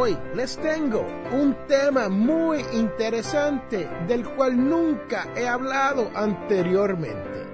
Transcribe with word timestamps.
Hoy 0.00 0.16
les 0.32 0.56
tengo 0.58 1.04
un 1.32 1.56
tema 1.66 2.08
muy 2.08 2.64
interesante 2.72 3.88
del 4.06 4.24
cual 4.28 4.68
nunca 4.68 5.26
he 5.34 5.48
hablado 5.48 6.08
anteriormente. 6.14 7.48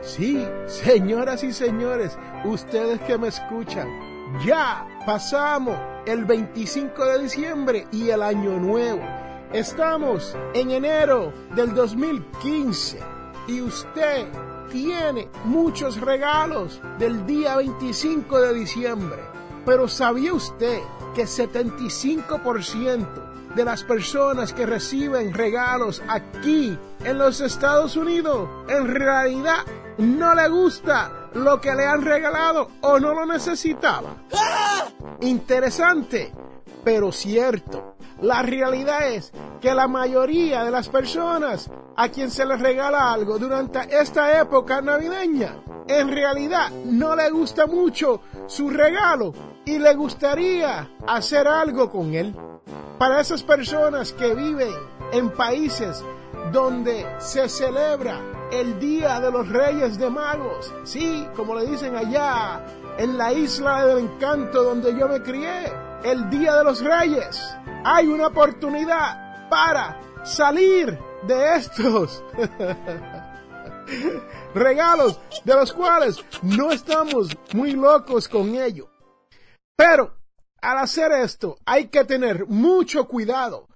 Sí, 0.00 0.46
señoras 0.66 1.42
y 1.42 1.52
señores, 1.52 2.16
ustedes 2.44 3.00
que 3.00 3.18
me 3.18 3.26
escuchan, 3.26 3.88
ya 4.46 4.86
pasamos 5.04 5.76
el 6.06 6.24
25 6.24 7.06
de 7.06 7.22
diciembre 7.24 7.88
y 7.90 8.08
el 8.10 8.22
año 8.22 8.52
nuevo. 8.60 9.02
Estamos 9.52 10.36
en 10.54 10.70
enero 10.70 11.32
del 11.56 11.74
2015 11.74 13.00
y 13.48 13.62
usted 13.62 14.28
tiene 14.70 15.28
muchos 15.44 16.00
regalos 16.00 16.80
del 17.00 17.26
día 17.26 17.56
25 17.56 18.40
de 18.42 18.54
diciembre. 18.54 19.22
Pero 19.66 19.88
¿sabía 19.88 20.34
usted 20.34 20.78
que 21.14 21.24
75% 21.24 23.06
de 23.54 23.64
las 23.64 23.84
personas 23.84 24.52
que 24.52 24.66
reciben 24.66 25.32
regalos 25.32 26.02
aquí 26.08 26.76
en 27.04 27.18
los 27.18 27.40
Estados 27.40 27.96
Unidos 27.96 28.48
en 28.68 28.86
realidad 28.88 29.58
no 29.98 30.34
le 30.34 30.48
gusta 30.48 31.30
lo 31.34 31.60
que 31.60 31.74
le 31.74 31.86
han 31.86 32.02
regalado 32.02 32.68
o 32.80 32.98
no 32.98 33.14
lo 33.14 33.26
necesitaba. 33.26 34.16
Interesante, 35.20 36.32
pero 36.82 37.12
cierto. 37.12 37.94
La 38.20 38.42
realidad 38.42 39.08
es 39.08 39.32
que 39.60 39.74
la 39.74 39.86
mayoría 39.88 40.64
de 40.64 40.70
las 40.70 40.88
personas 40.88 41.70
a 41.96 42.08
quien 42.08 42.30
se 42.30 42.44
les 42.44 42.60
regala 42.60 43.12
algo 43.12 43.38
durante 43.38 43.80
esta 43.96 44.40
época 44.40 44.80
navideña, 44.80 45.62
en 45.86 46.08
realidad 46.08 46.70
no 46.86 47.14
le 47.14 47.30
gusta 47.30 47.66
mucho 47.66 48.20
su 48.46 48.68
regalo 48.70 49.32
y 49.64 49.78
le 49.78 49.94
gustaría 49.94 50.90
hacer 51.06 51.48
algo 51.48 51.90
con 51.90 52.14
él. 52.14 52.34
Para 52.98 53.20
esas 53.20 53.42
personas 53.42 54.12
que 54.12 54.34
viven 54.34 54.72
en 55.12 55.30
países 55.30 56.04
donde 56.52 57.06
se 57.18 57.48
celebra 57.48 58.20
el 58.52 58.78
Día 58.78 59.20
de 59.20 59.30
los 59.30 59.48
Reyes 59.48 59.98
de 59.98 60.10
Magos, 60.10 60.72
sí, 60.84 61.26
como 61.34 61.54
le 61.54 61.66
dicen 61.66 61.96
allá 61.96 62.64
en 62.98 63.18
la 63.18 63.32
isla 63.32 63.86
del 63.86 63.98
encanto 63.98 64.62
donde 64.62 64.96
yo 64.96 65.08
me 65.08 65.22
crié, 65.22 65.72
el 66.04 66.30
Día 66.30 66.56
de 66.56 66.64
los 66.64 66.82
Reyes, 66.82 67.42
hay 67.84 68.06
una 68.06 68.28
oportunidad 68.28 69.48
para 69.48 70.00
salir 70.24 70.98
de 71.26 71.56
estos 71.56 72.22
regalos 74.54 75.20
de 75.44 75.54
los 75.54 75.72
cuales 75.72 76.24
no 76.42 76.70
estamos 76.70 77.36
muy 77.52 77.72
locos 77.72 78.28
con 78.28 78.54
ello. 78.54 78.88
Pero 79.76 80.18
al 80.60 80.78
hacer 80.78 81.12
esto 81.12 81.58
hay 81.66 81.88
que 81.88 82.04
tener 82.04 82.46
mucho 82.46 83.06
cuidado 83.06 83.68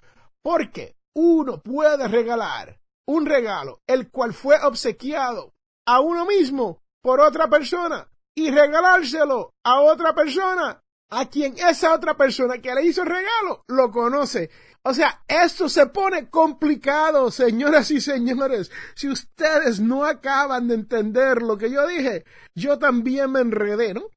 porque 0.43 0.97
uno 1.15 1.61
puede 1.61 2.07
regalar 2.09 2.79
un 3.07 3.27
regalo 3.27 3.81
el 3.87 4.11
cual 4.11 4.33
fue 4.33 4.57
obsequiado 4.63 5.55
a 5.87 6.01
uno 6.01 6.27
mismo 6.27 6.83
por 7.03 7.21
otra 7.21 7.49
persona 7.49 8.09
y 8.37 8.51
regalárselo 8.51 9.55
a 9.65 9.81
otra 9.81 10.15
persona 10.15 10.83
a 11.11 11.29
quien 11.29 11.57
esa 11.59 11.95
otra 11.95 12.17
persona 12.17 12.59
que 12.59 12.75
le 12.75 12.85
hizo 12.85 13.03
el 13.03 13.09
regalo 13.09 13.65
lo 13.67 13.91
conoce. 13.91 14.51
O 14.83 14.95
sea, 14.95 15.23
esto 15.27 15.69
se 15.69 15.87
pone 15.87 16.29
complicado, 16.29 17.31
señoras 17.31 17.91
y 17.91 18.01
señores. 18.01 18.71
Si 18.95 19.09
ustedes 19.09 19.81
no 19.81 20.05
acaban 20.05 20.69
de 20.69 20.75
entender 20.75 21.43
lo 21.43 21.59
que 21.59 21.71
yo 21.71 21.87
dije, 21.87 22.25
yo 22.55 22.79
también 22.79 23.33
me 23.33 23.41
enredé, 23.41 23.95
¿no? 23.95 24.11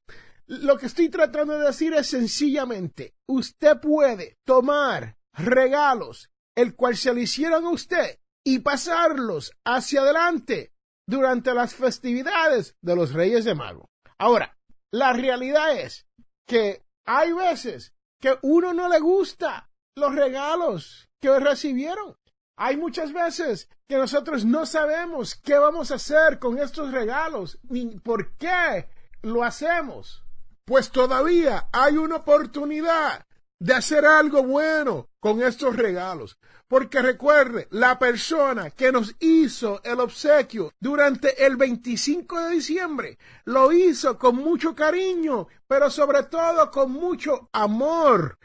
Lo 0.60 0.76
que 0.76 0.84
estoy 0.84 1.08
tratando 1.08 1.58
de 1.58 1.64
decir 1.64 1.94
es 1.94 2.08
sencillamente, 2.08 3.14
usted 3.26 3.80
puede 3.80 4.36
tomar 4.44 5.16
regalos, 5.32 6.30
el 6.54 6.76
cual 6.76 6.94
se 6.94 7.14
le 7.14 7.22
hicieron 7.22 7.64
a 7.64 7.70
usted, 7.70 8.20
y 8.44 8.58
pasarlos 8.58 9.52
hacia 9.64 10.02
adelante 10.02 10.74
durante 11.08 11.54
las 11.54 11.74
festividades 11.74 12.76
de 12.82 12.94
los 12.94 13.14
Reyes 13.14 13.46
de 13.46 13.54
Mago. 13.54 13.88
Ahora, 14.18 14.58
la 14.90 15.14
realidad 15.14 15.74
es 15.74 16.06
que 16.46 16.84
hay 17.06 17.32
veces 17.32 17.94
que 18.20 18.36
uno 18.42 18.74
no 18.74 18.90
le 18.90 19.00
gusta 19.00 19.70
los 19.96 20.14
regalos 20.14 21.08
que 21.18 21.40
recibieron. 21.40 22.14
Hay 22.58 22.76
muchas 22.76 23.14
veces 23.14 23.70
que 23.88 23.96
nosotros 23.96 24.44
no 24.44 24.66
sabemos 24.66 25.34
qué 25.34 25.56
vamos 25.56 25.90
a 25.90 25.94
hacer 25.94 26.38
con 26.38 26.58
estos 26.58 26.92
regalos, 26.92 27.58
ni 27.70 27.98
por 28.00 28.36
qué 28.36 28.90
lo 29.22 29.44
hacemos 29.44 30.21
pues 30.64 30.90
todavía 30.90 31.68
hay 31.72 31.96
una 31.96 32.16
oportunidad 32.16 33.26
de 33.58 33.74
hacer 33.74 34.04
algo 34.04 34.42
bueno 34.42 35.08
con 35.20 35.40
estos 35.42 35.76
regalos. 35.76 36.36
Porque 36.66 37.02
recuerde, 37.02 37.68
la 37.70 37.98
persona 37.98 38.70
que 38.70 38.90
nos 38.90 39.14
hizo 39.20 39.82
el 39.84 40.00
obsequio 40.00 40.72
durante 40.80 41.44
el 41.44 41.56
25 41.56 42.40
de 42.40 42.54
diciembre 42.54 43.18
lo 43.44 43.72
hizo 43.72 44.18
con 44.18 44.36
mucho 44.36 44.74
cariño, 44.74 45.48
pero 45.66 45.90
sobre 45.90 46.24
todo 46.24 46.70
con 46.70 46.90
mucho 46.90 47.50
amor. 47.52 48.38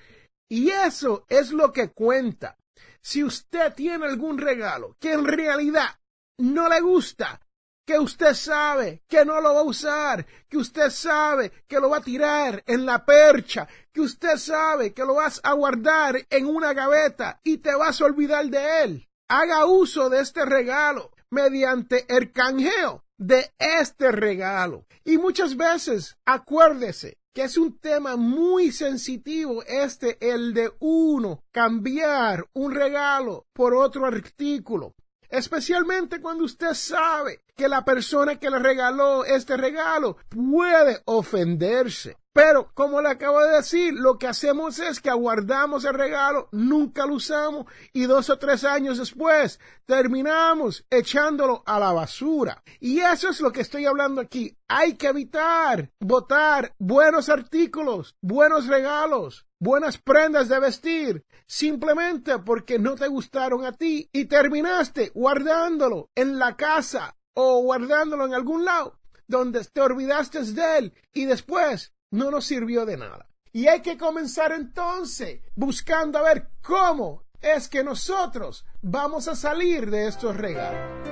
Y 0.49 0.69
eso 0.69 1.25
es 1.29 1.51
lo 1.51 1.71
que 1.71 1.89
cuenta. 1.91 2.57
Si 3.01 3.23
usted 3.23 3.73
tiene 3.73 4.05
algún 4.05 4.37
regalo 4.37 4.97
que 4.99 5.13
en 5.13 5.25
realidad 5.25 5.97
no 6.37 6.69
le 6.69 6.81
gusta, 6.81 7.39
que 7.87 7.97
usted 7.97 8.33
sabe 8.33 9.01
que 9.07 9.23
no 9.23 9.39
lo 9.39 9.53
va 9.53 9.61
a 9.61 9.63
usar, 9.63 10.25
que 10.49 10.57
usted 10.57 10.89
sabe 10.89 11.63
que 11.65 11.79
lo 11.79 11.89
va 11.89 11.97
a 11.97 12.01
tirar 12.01 12.61
en 12.67 12.85
la 12.85 13.05
percha, 13.05 13.65
que 13.93 14.01
usted 14.01 14.35
sabe 14.35 14.93
que 14.93 15.05
lo 15.05 15.15
vas 15.15 15.39
a 15.41 15.53
guardar 15.53 16.17
en 16.29 16.47
una 16.47 16.73
gaveta 16.73 17.39
y 17.45 17.59
te 17.59 17.73
vas 17.73 18.01
a 18.01 18.05
olvidar 18.05 18.45
de 18.47 18.83
él. 18.83 19.07
Haga 19.29 19.65
uso 19.65 20.09
de 20.09 20.19
este 20.19 20.43
regalo 20.43 21.11
mediante 21.29 22.05
el 22.13 22.33
canjeo 22.33 23.05
de 23.17 23.53
este 23.57 24.11
regalo. 24.11 24.85
Y 25.05 25.17
muchas 25.17 25.55
veces, 25.55 26.17
acuérdese 26.25 27.17
que 27.33 27.43
es 27.43 27.55
un 27.55 27.77
tema 27.77 28.17
muy 28.17 28.71
sensitivo 28.71 29.63
este, 29.63 30.17
el 30.19 30.53
de 30.53 30.73
uno 30.79 31.43
cambiar 31.51 32.49
un 32.51 32.73
regalo 32.73 33.45
por 33.53 33.75
otro 33.75 34.07
artículo. 34.07 34.93
Especialmente 35.29 36.21
cuando 36.21 36.45
usted 36.45 36.73
sabe 36.73 37.41
que 37.55 37.67
la 37.67 37.83
persona 37.83 38.37
que 38.37 38.49
le 38.49 38.59
regaló 38.59 39.25
este 39.25 39.57
regalo 39.57 40.17
puede 40.29 41.01
ofenderse. 41.05 42.17
Pero, 42.37 42.69
como 42.75 43.01
le 43.01 43.09
acabo 43.09 43.43
de 43.43 43.55
decir, 43.55 43.95
lo 43.95 44.19
que 44.19 44.27
hacemos 44.27 44.77
es 44.77 45.01
que 45.01 45.09
aguardamos 45.09 45.85
el 45.85 45.95
regalo, 45.95 46.49
nunca 46.51 47.07
lo 47.07 47.15
usamos 47.15 47.65
y 47.93 48.03
dos 48.03 48.29
o 48.29 48.37
tres 48.37 48.63
años 48.63 48.99
después 48.99 49.59
terminamos 49.87 50.85
echándolo 50.91 51.63
a 51.65 51.79
la 51.79 51.91
basura. 51.93 52.61
Y 52.79 52.99
eso 52.99 53.29
es 53.29 53.41
lo 53.41 53.51
que 53.51 53.61
estoy 53.61 53.87
hablando 53.87 54.21
aquí. 54.21 54.55
Hay 54.67 54.97
que 54.97 55.07
evitar 55.07 55.89
botar 55.99 56.75
buenos 56.77 57.27
artículos, 57.29 58.15
buenos 58.21 58.67
regalos, 58.67 59.46
buenas 59.59 59.97
prendas 59.97 60.49
de 60.49 60.59
vestir, 60.59 61.25
simplemente 61.45 62.39
porque 62.39 62.79
no 62.79 62.95
te 62.95 63.07
gustaron 63.07 63.65
a 63.65 63.71
ti 63.71 64.09
y 64.11 64.25
terminaste 64.25 65.11
guardándolo 65.13 66.09
en 66.15 66.39
la 66.39 66.55
casa 66.55 67.15
o 67.33 67.61
guardándolo 67.61 68.25
en 68.25 68.33
algún 68.33 68.65
lado 68.65 68.97
donde 69.27 69.63
te 69.65 69.81
olvidaste 69.81 70.41
de 70.43 70.77
él 70.77 70.93
y 71.13 71.25
después 71.25 71.93
no 72.11 72.31
nos 72.31 72.45
sirvió 72.45 72.85
de 72.85 72.97
nada. 72.97 73.29
Y 73.51 73.67
hay 73.67 73.81
que 73.81 73.97
comenzar 73.97 74.51
entonces 74.51 75.41
buscando 75.55 76.19
a 76.19 76.23
ver 76.23 76.49
cómo 76.61 77.23
es 77.41 77.67
que 77.67 77.83
nosotros 77.83 78.65
vamos 78.81 79.27
a 79.27 79.35
salir 79.35 79.89
de 79.89 80.07
estos 80.07 80.35
regalos. 80.35 81.07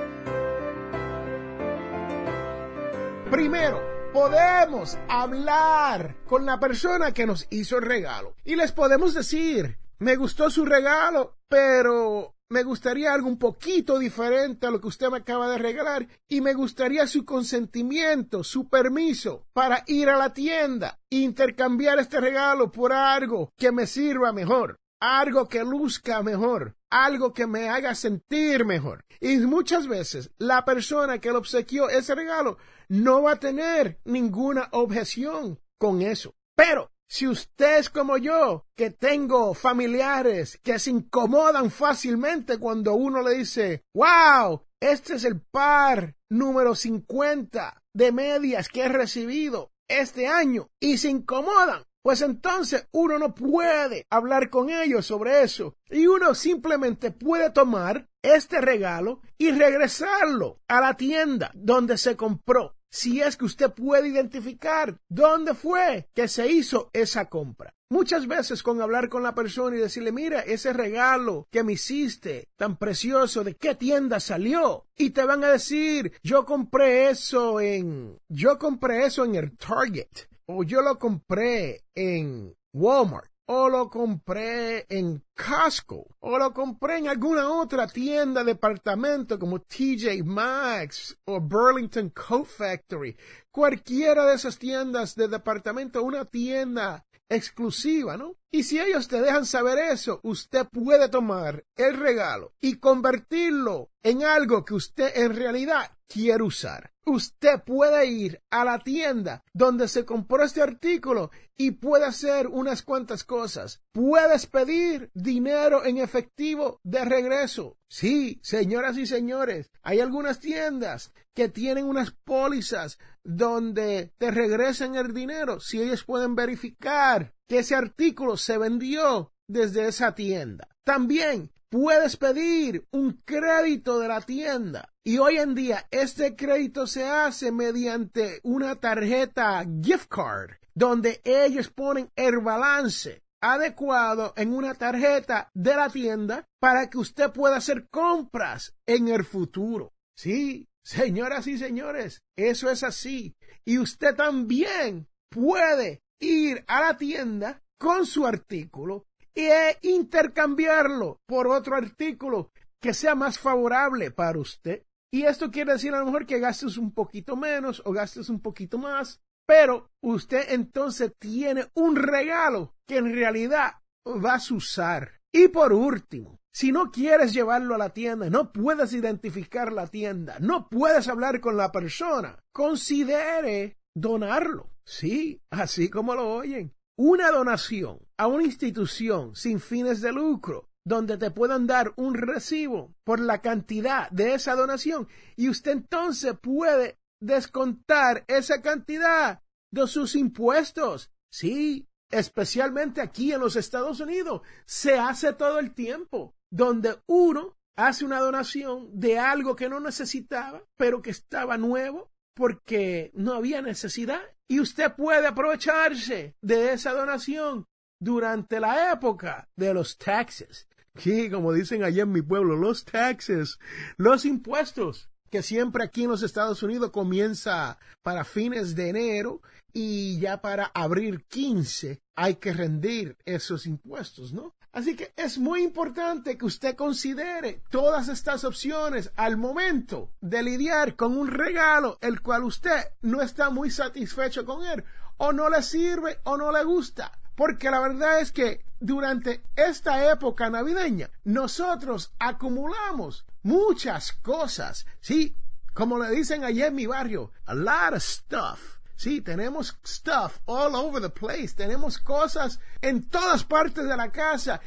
Primero, 3.30 3.95
podemos 4.16 4.98
hablar 5.10 6.16
con 6.26 6.46
la 6.46 6.58
persona 6.58 7.12
que 7.12 7.26
nos 7.26 7.48
hizo 7.50 7.80
el 7.80 7.84
regalo. 7.84 8.34
Y 8.46 8.56
les 8.56 8.72
podemos 8.72 9.14
decir, 9.14 9.78
me 10.00 10.16
gustó 10.16 10.50
su 10.50 10.64
regalo, 10.64 11.36
pero 11.50 12.34
me 12.48 12.64
gustaría 12.64 13.14
algo 13.14 13.28
un 13.28 13.38
poquito 13.38 14.00
diferente 14.00 14.68
a 14.68 14.72
lo 14.72 14.80
que 14.80 14.88
usted 14.88 15.10
me 15.10 15.18
acaba 15.18 15.50
de 15.50 15.58
regalar 15.58 16.08
y 16.30 16.40
me 16.40 16.54
gustaría 16.54 17.08
su 17.08 17.26
consentimiento, 17.26 18.46
su 18.46 18.70
permiso 18.70 19.48
para 19.52 19.84
ir 19.86 20.08
a 20.08 20.16
la 20.16 20.34
tienda 20.34 20.98
e 21.10 21.18
intercambiar 21.18 22.00
este 22.00 22.22
regalo 22.22 22.72
por 22.72 22.94
algo 22.94 23.52
que 23.58 23.74
me 23.74 23.86
sirva 23.86 24.32
mejor, 24.32 24.78
algo 25.02 25.50
que 25.50 25.66
luzca 25.66 26.24
mejor, 26.24 26.78
algo 27.04 27.34
que 27.34 27.46
me 27.46 27.70
haga 27.70 27.94
sentir 27.94 28.64
mejor. 28.66 29.04
Y 29.20 29.38
muchas 29.40 29.88
veces 29.88 30.32
la 30.38 30.64
persona 30.64 31.20
que 31.20 31.30
le 31.30 31.38
obsequió 31.38 31.90
ese 31.90 32.16
regalo 32.16 32.58
no 32.88 33.24
va 33.24 33.34
a 33.34 33.40
tener 33.40 34.00
ninguna 34.06 34.70
objeción 34.72 35.60
con 35.78 36.02
eso. 36.02 36.36
Pero 36.56 36.92
si 37.08 37.28
usted 37.28 37.80
es 37.80 37.90
como 37.90 38.18
yo, 38.18 38.66
que 38.76 38.92
tengo 38.92 39.54
familiares 39.54 40.58
que 40.64 40.80
se 40.80 40.92
incomodan 40.92 41.70
fácilmente 41.70 42.58
cuando 42.60 42.94
uno 42.94 43.22
le 43.22 43.40
dice, 43.40 43.84
wow, 43.94 44.66
este 44.80 45.16
es 45.16 45.26
el 45.26 45.42
par 45.42 46.16
número 46.30 46.76
50 46.76 47.82
de 47.94 48.12
medias 48.12 48.70
que 48.70 48.84
he 48.84 48.90
recibido 48.90 49.72
este 49.90 50.28
año 50.28 50.70
y 50.80 50.98
se 50.98 51.10
incomodan, 51.10 51.84
pues 52.06 52.22
entonces 52.22 52.88
uno 52.92 53.18
no 53.18 53.34
puede 53.34 54.06
hablar 54.12 54.52
con 54.52 54.70
ellos 54.70 55.08
sobre 55.08 55.42
eso 55.42 55.76
y 55.90 56.06
uno 56.06 56.36
simplemente 56.36 57.10
puede 57.10 57.50
tomar 57.50 58.08
este 58.22 58.62
regalo 58.62 59.22
y 59.40 59.50
regresarlo 59.50 60.60
a 60.68 60.82
la 60.82 60.98
tienda 60.98 61.50
donde 61.56 61.98
se 61.98 62.16
compró 62.16 62.76
si 62.92 63.22
es 63.22 63.38
que 63.38 63.46
usted 63.46 63.72
puede 63.72 64.10
identificar 64.10 65.00
dónde 65.10 65.56
fue 65.56 66.08
que 66.14 66.28
se 66.28 66.48
hizo 66.52 66.92
esa 66.94 67.28
compra. 67.28 67.74
Muchas 67.90 68.28
veces 68.28 68.62
con 68.62 68.82
hablar 68.82 69.10
con 69.10 69.24
la 69.24 69.34
persona 69.34 69.76
y 69.76 69.80
decirle, 69.80 70.12
mira, 70.12 70.42
ese 70.42 70.74
regalo 70.74 71.48
que 71.52 71.64
me 71.64 71.74
hiciste 71.74 72.50
tan 72.56 72.78
precioso, 72.78 73.44
¿de 73.44 73.56
qué 73.56 73.74
tienda 73.74 74.20
salió? 74.20 74.86
Y 74.96 75.10
te 75.10 75.24
van 75.24 75.44
a 75.44 75.50
decir, 75.50 76.14
yo 76.22 76.46
compré 76.46 77.10
eso 77.10 77.60
en, 77.60 78.20
yo 78.30 78.60
compré 78.60 79.06
eso 79.06 79.26
en 79.26 79.36
el 79.36 79.58
Target, 79.58 80.28
o 80.48 80.64
yo 80.64 80.82
lo 80.82 80.98
compré 80.98 81.84
en 81.96 82.56
Walmart 82.74 83.30
o 83.48 83.70
lo 83.70 83.90
compré 83.90 84.86
en 84.90 85.24
Costco, 85.36 86.08
o 86.20 86.40
lo 86.40 86.52
compré 86.52 86.98
en 86.98 87.08
alguna 87.08 87.50
otra 87.50 87.88
tienda 87.88 88.44
de 88.44 88.54
departamento 88.54 89.38
como 89.38 89.62
TJ 89.62 90.24
Maxx 90.24 91.18
o 91.26 91.40
Burlington 91.40 92.10
Coat 92.10 92.48
Factory, 92.48 93.16
cualquiera 93.52 94.26
de 94.26 94.36
esas 94.36 94.58
tiendas 94.58 95.16
de 95.16 95.28
departamento, 95.28 96.02
una 96.02 96.26
tienda 96.26 97.06
exclusiva, 97.30 98.18
¿no? 98.18 98.36
Y 98.52 98.64
si 98.64 98.80
ellos 98.80 99.08
te 99.08 99.22
dejan 99.22 99.46
saber 99.46 99.78
eso, 99.78 100.20
usted 100.24 100.68
puede 100.68 101.10
tomar 101.10 101.64
el 101.76 101.98
regalo 101.98 102.54
y 102.62 102.78
convertirlo 102.78 103.92
en 104.06 104.24
algo 104.24 104.64
que 104.64 104.76
usted 104.76 105.12
en 105.16 105.36
realidad 105.36 105.90
quiere 106.08 106.44
usar. 106.44 106.92
Usted 107.08 107.64
puede 107.66 108.06
ir 108.06 108.40
a 108.52 108.64
la 108.64 108.78
tienda 108.78 109.44
donde 109.52 109.88
se 109.88 110.06
compró 110.06 110.44
este 110.44 110.62
artículo 110.62 111.32
y 111.58 111.72
puede 111.72 112.06
hacer 112.06 112.46
unas 112.46 112.84
cuantas 112.84 113.24
cosas. 113.24 113.82
Puedes 113.92 114.46
pedir 114.46 115.10
dinero 115.16 115.84
en 115.86 115.98
efectivo 115.98 116.80
de 116.84 117.04
regreso. 117.04 117.80
Sí, 117.90 118.40
señoras 118.44 118.96
y 119.00 119.08
señores, 119.08 119.72
hay 119.82 120.02
algunas 120.02 120.40
tiendas 120.40 121.12
que 121.34 121.50
tienen 121.50 121.86
unas 121.86 122.12
pólizas 122.12 123.00
donde 123.24 124.14
te 124.20 124.30
regresan 124.30 124.94
el 124.94 125.16
dinero 125.16 125.60
si 125.60 125.82
ellos 125.82 126.04
pueden 126.04 126.36
verificar 126.36 127.34
que 127.48 127.60
ese 127.60 127.74
artículo 127.74 128.38
se 128.38 128.60
vendió 128.60 129.34
desde 129.48 129.88
esa 129.88 130.14
tienda. 130.14 130.68
También 130.84 131.52
puedes 131.76 132.16
pedir 132.16 132.88
un 132.92 133.22
crédito 133.26 134.00
de 134.00 134.08
la 134.08 134.22
tienda. 134.22 134.94
Y 135.04 135.18
hoy 135.18 135.40
en 135.40 135.54
día 135.54 135.86
este 135.92 136.34
crédito 136.34 136.88
se 136.88 137.04
hace 137.04 137.52
mediante 137.52 138.40
una 138.44 138.78
tarjeta 138.78 139.62
gift 139.84 140.08
card, 140.08 140.52
donde 140.74 141.20
ellos 141.26 141.68
ponen 141.70 142.10
el 142.16 142.40
balance 142.40 143.24
adecuado 143.42 144.32
en 144.38 144.54
una 144.54 144.74
tarjeta 144.76 145.52
de 145.54 145.76
la 145.76 145.90
tienda 145.90 146.48
para 146.62 146.90
que 146.90 146.98
usted 146.98 147.32
pueda 147.32 147.58
hacer 147.58 147.90
compras 147.90 148.74
en 148.86 149.10
el 149.10 149.26
futuro. 149.26 149.92
Sí, 150.16 150.70
señoras 150.82 151.46
y 151.46 151.58
señores, 151.58 152.24
eso 152.38 152.70
es 152.70 152.84
así. 152.84 153.36
Y 153.66 153.80
usted 153.80 154.16
también 154.16 155.10
puede 155.30 156.04
ir 156.22 156.64
a 156.68 156.80
la 156.80 156.98
tienda 156.98 157.62
con 157.78 158.06
su 158.06 158.26
artículo 158.26 159.08
e 159.36 159.78
intercambiarlo 159.82 161.20
por 161.26 161.48
otro 161.48 161.76
artículo 161.76 162.52
que 162.82 162.94
sea 162.94 163.16
más 163.16 163.38
favorable 163.38 164.12
para 164.12 164.40
usted. 164.40 164.84
Y 165.12 165.24
esto 165.24 165.52
quiere 165.52 165.74
decir 165.74 165.94
a 165.94 166.00
lo 166.00 166.06
mejor 166.06 166.26
que 166.26 166.40
gastes 166.40 166.78
un 166.78 166.94
poquito 166.94 167.36
menos 167.36 167.82
o 167.86 167.92
gastes 167.92 168.30
un 168.30 168.42
poquito 168.42 168.78
más, 168.78 169.22
pero 169.48 169.92
usted 170.02 170.48
entonces 170.50 171.14
tiene 171.20 171.68
un 171.74 171.96
regalo 171.96 172.76
que 172.88 172.98
en 172.98 173.14
realidad 173.14 173.76
vas 174.06 174.52
a 174.52 174.56
usar. 174.56 175.22
Y 175.32 175.50
por 175.50 175.74
último, 175.74 176.40
si 176.54 176.72
no 176.72 176.92
quieres 176.92 177.34
llevarlo 177.34 177.76
a 177.76 177.78
la 177.78 177.90
tienda, 177.90 178.30
no 178.30 178.52
puedes 178.52 178.94
identificar 178.94 179.74
la 179.74 179.88
tienda, 179.88 180.38
no 180.40 180.70
puedes 180.70 181.08
hablar 181.08 181.42
con 181.42 181.58
la 181.58 181.72
persona, 181.72 182.40
considere 182.54 183.78
donarlo. 183.94 184.70
Sí, 184.86 185.42
así 185.50 185.90
como 185.90 186.16
lo 186.16 186.34
oyen 186.34 186.74
una 186.98 187.32
donación 187.32 188.00
a 188.18 188.28
una 188.28 188.44
institución 188.44 189.36
sin 189.36 189.60
fines 189.60 190.02
de 190.02 190.12
lucro 190.12 190.70
donde 190.86 191.18
te 191.18 191.32
puedan 191.32 191.66
dar 191.66 191.94
un 191.96 192.14
recibo 192.14 192.94
por 193.04 193.20
la 193.20 193.42
cantidad 193.42 194.10
de 194.12 194.36
esa 194.36 194.56
donación 194.56 195.08
y 195.36 195.50
usted 195.50 195.72
entonces 195.72 196.36
puede 196.40 197.00
descontar 197.20 198.24
esa 198.28 198.62
cantidad 198.62 199.42
de 199.72 199.88
sus 199.88 200.16
impuestos. 200.16 201.12
Sí, 201.32 201.88
especialmente 202.12 203.02
aquí 203.02 203.34
en 203.34 203.42
los 203.42 203.56
Estados 203.56 204.00
Unidos, 204.00 204.42
se 204.66 204.98
hace 204.98 205.34
todo 205.34 205.60
el 205.60 205.74
tiempo, 205.74 206.36
donde 206.52 206.98
uno 207.08 207.58
hace 207.76 208.06
una 208.06 208.20
donación 208.20 208.90
de 208.94 209.18
algo 209.20 209.56
que 209.56 209.68
no 209.68 209.80
necesitaba, 209.80 210.64
pero 210.78 211.02
que 211.02 211.10
estaba 211.10 211.58
nuevo 211.58 212.12
porque 212.36 213.12
no 213.16 213.34
había 213.34 213.62
necesidad 213.62 214.22
y 214.48 214.60
usted 214.60 214.94
puede 214.94 215.26
aprovecharse 215.26 216.36
de 216.42 216.74
esa 216.74 216.94
donación 216.94 217.66
durante 218.06 218.60
la 218.60 218.92
época 218.94 219.50
de 219.56 219.74
los 219.74 219.98
taxes. 219.98 220.68
Sí, 220.96 221.30
como 221.30 221.52
dicen 221.52 221.84
allá 221.84 222.04
en 222.04 222.12
mi 222.12 222.22
pueblo, 222.22 222.56
los 222.56 222.86
taxes, 222.86 223.60
los 223.98 224.26
impuestos, 224.26 225.10
que 225.32 225.42
siempre 225.42 225.84
aquí 225.84 226.04
en 226.04 226.12
los 226.12 226.22
Estados 226.22 226.62
Unidos 226.62 226.92
comienza 226.92 227.80
para 228.04 228.24
fines 228.24 228.76
de 228.76 228.90
enero 228.90 229.42
y 229.74 230.20
ya 230.20 230.40
para 230.40 230.72
abril 230.74 231.26
15 231.28 232.00
hay 232.16 232.36
que 232.36 232.54
rendir 232.54 233.18
esos 233.26 233.66
impuestos, 233.66 234.32
¿no? 234.32 234.54
Así 234.72 234.96
que 234.96 235.12
es 235.16 235.40
muy 235.40 235.64
importante 235.64 236.38
que 236.38 236.46
usted 236.46 236.76
considere 236.76 237.64
todas 237.72 238.08
estas 238.08 238.44
opciones 238.44 239.12
al 239.16 239.36
momento 239.36 240.12
de 240.22 240.44
lidiar 240.44 240.96
con 240.96 241.18
un 241.18 241.28
regalo 241.28 241.98
el 242.02 242.22
cual 242.22 242.44
usted 242.44 242.86
no 243.02 243.22
está 243.22 243.50
muy 243.50 243.72
satisfecho 243.72 244.46
con 244.46 244.64
él 244.64 244.84
o 245.18 245.34
no 245.34 245.50
le 245.50 245.64
sirve 245.64 246.20
o 246.24 246.38
no 246.38 246.52
le 246.52 246.64
gusta. 246.64 247.12
Porque 247.36 247.70
la 247.70 247.80
verdad 247.80 248.20
es 248.20 248.32
que 248.32 248.66
durante 248.80 249.44
esta 249.56 250.12
época 250.12 250.50
navideña 250.50 251.10
nosotros 251.24 252.14
acumulamos 252.20 253.26
muchas 253.44 254.14
cosas. 254.14 254.86
Sí, 255.02 255.36
como 255.74 256.00
le 256.00 256.10
dicen 256.10 256.44
allá 256.44 256.68
en 256.68 256.76
mi 256.76 256.86
barrio, 256.86 257.32
a 257.46 257.54
lot 257.54 257.94
of 257.94 258.02
stuff. 258.02 258.76
Sí, 258.96 259.20
tenemos 259.20 259.78
stuff 259.86 260.40
all 260.46 260.74
over 260.74 261.02
the 261.02 261.10
place. 261.10 261.54
Tenemos 261.54 261.98
cosas 261.98 262.60
en 262.82 263.10
todas 263.10 263.44
partes 263.44 263.86
de 263.86 263.98
la 263.98 264.10
casa. 264.12 264.62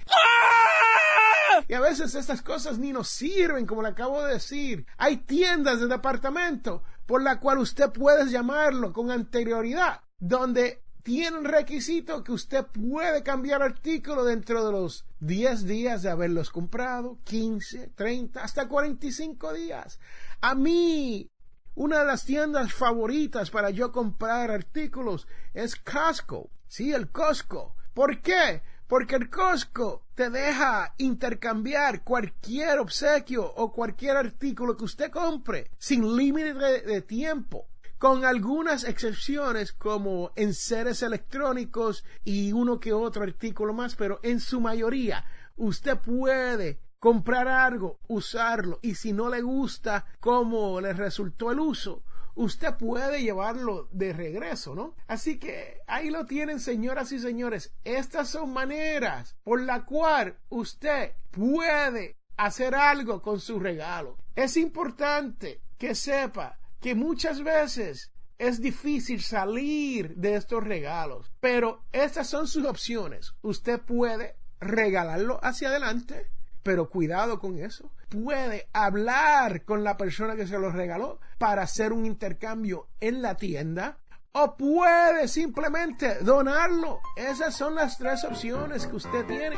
Y 1.66 1.74
a 1.74 1.80
veces 1.80 2.14
estas 2.14 2.42
cosas 2.42 2.78
ni 2.78 2.92
nos 2.92 3.08
sirven, 3.08 3.66
como 3.66 3.82
le 3.82 3.88
acabo 3.88 4.22
de 4.22 4.34
decir. 4.34 4.86
Hay 4.98 5.18
tiendas 5.18 5.80
de 5.80 5.86
departamento 5.86 6.82
por 7.06 7.22
la 7.22 7.40
cual 7.40 7.58
usted 7.58 7.90
puede 7.90 8.30
llamarlo 8.30 8.92
con 8.92 9.10
anterioridad, 9.10 10.02
donde 10.18 10.84
tiene 11.08 11.38
un 11.38 11.46
requisito 11.46 12.22
que 12.22 12.32
usted 12.32 12.66
puede 12.66 13.22
cambiar 13.22 13.62
artículo 13.62 14.24
dentro 14.24 14.66
de 14.66 14.72
los 14.72 15.06
10 15.20 15.64
días 15.64 16.02
de 16.02 16.10
haberlos 16.10 16.50
comprado, 16.50 17.16
15, 17.24 17.92
30, 17.94 18.44
hasta 18.44 18.68
45 18.68 19.54
días. 19.54 19.98
A 20.42 20.54
mí 20.54 21.30
una 21.74 22.00
de 22.00 22.04
las 22.04 22.26
tiendas 22.26 22.74
favoritas 22.74 23.48
para 23.48 23.70
yo 23.70 23.90
comprar 23.90 24.50
artículos 24.50 25.26
es 25.54 25.76
Costco. 25.76 26.50
Sí, 26.66 26.92
el 26.92 27.10
Costco. 27.10 27.74
¿Por 27.94 28.20
qué? 28.20 28.60
Porque 28.86 29.16
el 29.16 29.30
Costco 29.30 30.04
te 30.14 30.28
deja 30.28 30.92
intercambiar 30.98 32.04
cualquier 32.04 32.80
obsequio 32.80 33.46
o 33.46 33.72
cualquier 33.72 34.18
artículo 34.18 34.76
que 34.76 34.84
usted 34.84 35.10
compre 35.10 35.70
sin 35.78 36.14
límite 36.18 36.52
de, 36.52 37.00
tiempo 37.00 37.66
con 37.98 38.24
algunas 38.24 38.84
excepciones 38.84 39.72
como 39.72 40.30
en 40.36 40.54
seres 40.54 41.02
electrónicos 41.02 42.04
y 42.24 42.52
uno 42.52 42.78
que 42.78 42.92
otro 42.92 43.24
artículo 43.24 43.74
más, 43.74 43.96
pero 43.96 44.20
en 44.22 44.40
su 44.40 44.60
mayoría 44.60 45.24
usted 45.56 45.98
puede 45.98 46.80
comprar 47.00 47.48
algo, 47.48 47.98
usarlo 48.08 48.78
y 48.82 48.94
si 48.94 49.12
no 49.12 49.28
le 49.28 49.42
gusta 49.42 50.06
cómo 50.20 50.80
le 50.80 50.92
resultó 50.92 51.50
el 51.50 51.60
uso, 51.60 52.04
usted 52.34 52.76
puede 52.76 53.20
llevarlo 53.20 53.88
de 53.90 54.12
regreso, 54.12 54.74
¿no? 54.74 54.94
Así 55.08 55.38
que 55.38 55.80
ahí 55.88 56.10
lo 56.10 56.24
tienen, 56.24 56.60
señoras 56.60 57.10
y 57.10 57.18
señores. 57.18 57.72
Estas 57.82 58.28
son 58.28 58.52
maneras 58.52 59.36
por 59.42 59.60
la 59.60 59.84
cual 59.84 60.38
usted 60.48 61.14
puede 61.32 62.16
hacer 62.36 62.76
algo 62.76 63.20
con 63.22 63.40
su 63.40 63.58
regalo. 63.58 64.16
Es 64.36 64.56
importante 64.56 65.60
que 65.76 65.96
sepa 65.96 66.58
que 66.80 66.94
muchas 66.94 67.42
veces 67.42 68.12
es 68.38 68.60
difícil 68.60 69.22
salir 69.22 70.14
de 70.16 70.36
estos 70.36 70.62
regalos, 70.62 71.32
pero 71.40 71.84
estas 71.92 72.28
son 72.28 72.46
sus 72.46 72.64
opciones. 72.64 73.34
Usted 73.42 73.80
puede 73.80 74.36
regalarlo 74.60 75.40
hacia 75.42 75.68
adelante, 75.68 76.30
pero 76.62 76.88
cuidado 76.88 77.40
con 77.40 77.58
eso. 77.58 77.92
Puede 78.08 78.68
hablar 78.72 79.64
con 79.64 79.84
la 79.84 79.96
persona 79.96 80.36
que 80.36 80.46
se 80.46 80.58
lo 80.58 80.70
regaló 80.70 81.20
para 81.38 81.62
hacer 81.62 81.92
un 81.92 82.06
intercambio 82.06 82.88
en 83.00 83.22
la 83.22 83.36
tienda 83.36 83.98
o 84.32 84.56
puede 84.56 85.28
simplemente 85.28 86.18
donarlo. 86.20 87.00
Esas 87.16 87.56
son 87.56 87.74
las 87.74 87.98
tres 87.98 88.24
opciones 88.24 88.86
que 88.86 88.96
usted 88.96 89.26
tiene. 89.26 89.56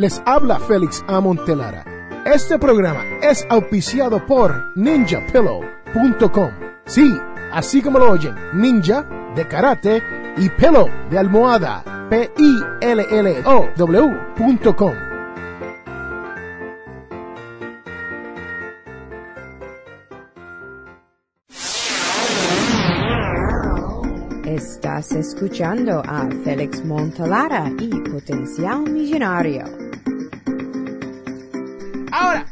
Les 0.00 0.20
habla 0.24 0.58
Félix 0.58 1.04
Amontelara. 1.08 1.84
Este 2.24 2.58
programa 2.58 3.04
es 3.20 3.46
auspiciado 3.50 4.24
por 4.24 4.72
ninjapillow.com. 4.74 6.50
Sí, 6.86 7.20
así 7.52 7.82
como 7.82 7.98
lo 7.98 8.12
oyen, 8.12 8.34
ninja 8.54 9.06
de 9.36 9.46
karate 9.46 10.02
y 10.38 10.48
pillow 10.48 10.88
de 11.10 11.18
almohada. 11.18 11.84
P-I-L-L-O-W.com. 12.08 12.54
Estás 24.46 25.12
escuchando 25.12 26.02
a 26.06 26.26
Félix 26.42 26.82
Montalara 26.86 27.70
y 27.78 27.90
Potencial 28.10 28.80
Millonario. 28.90 29.79
Ahora, 32.12 32.46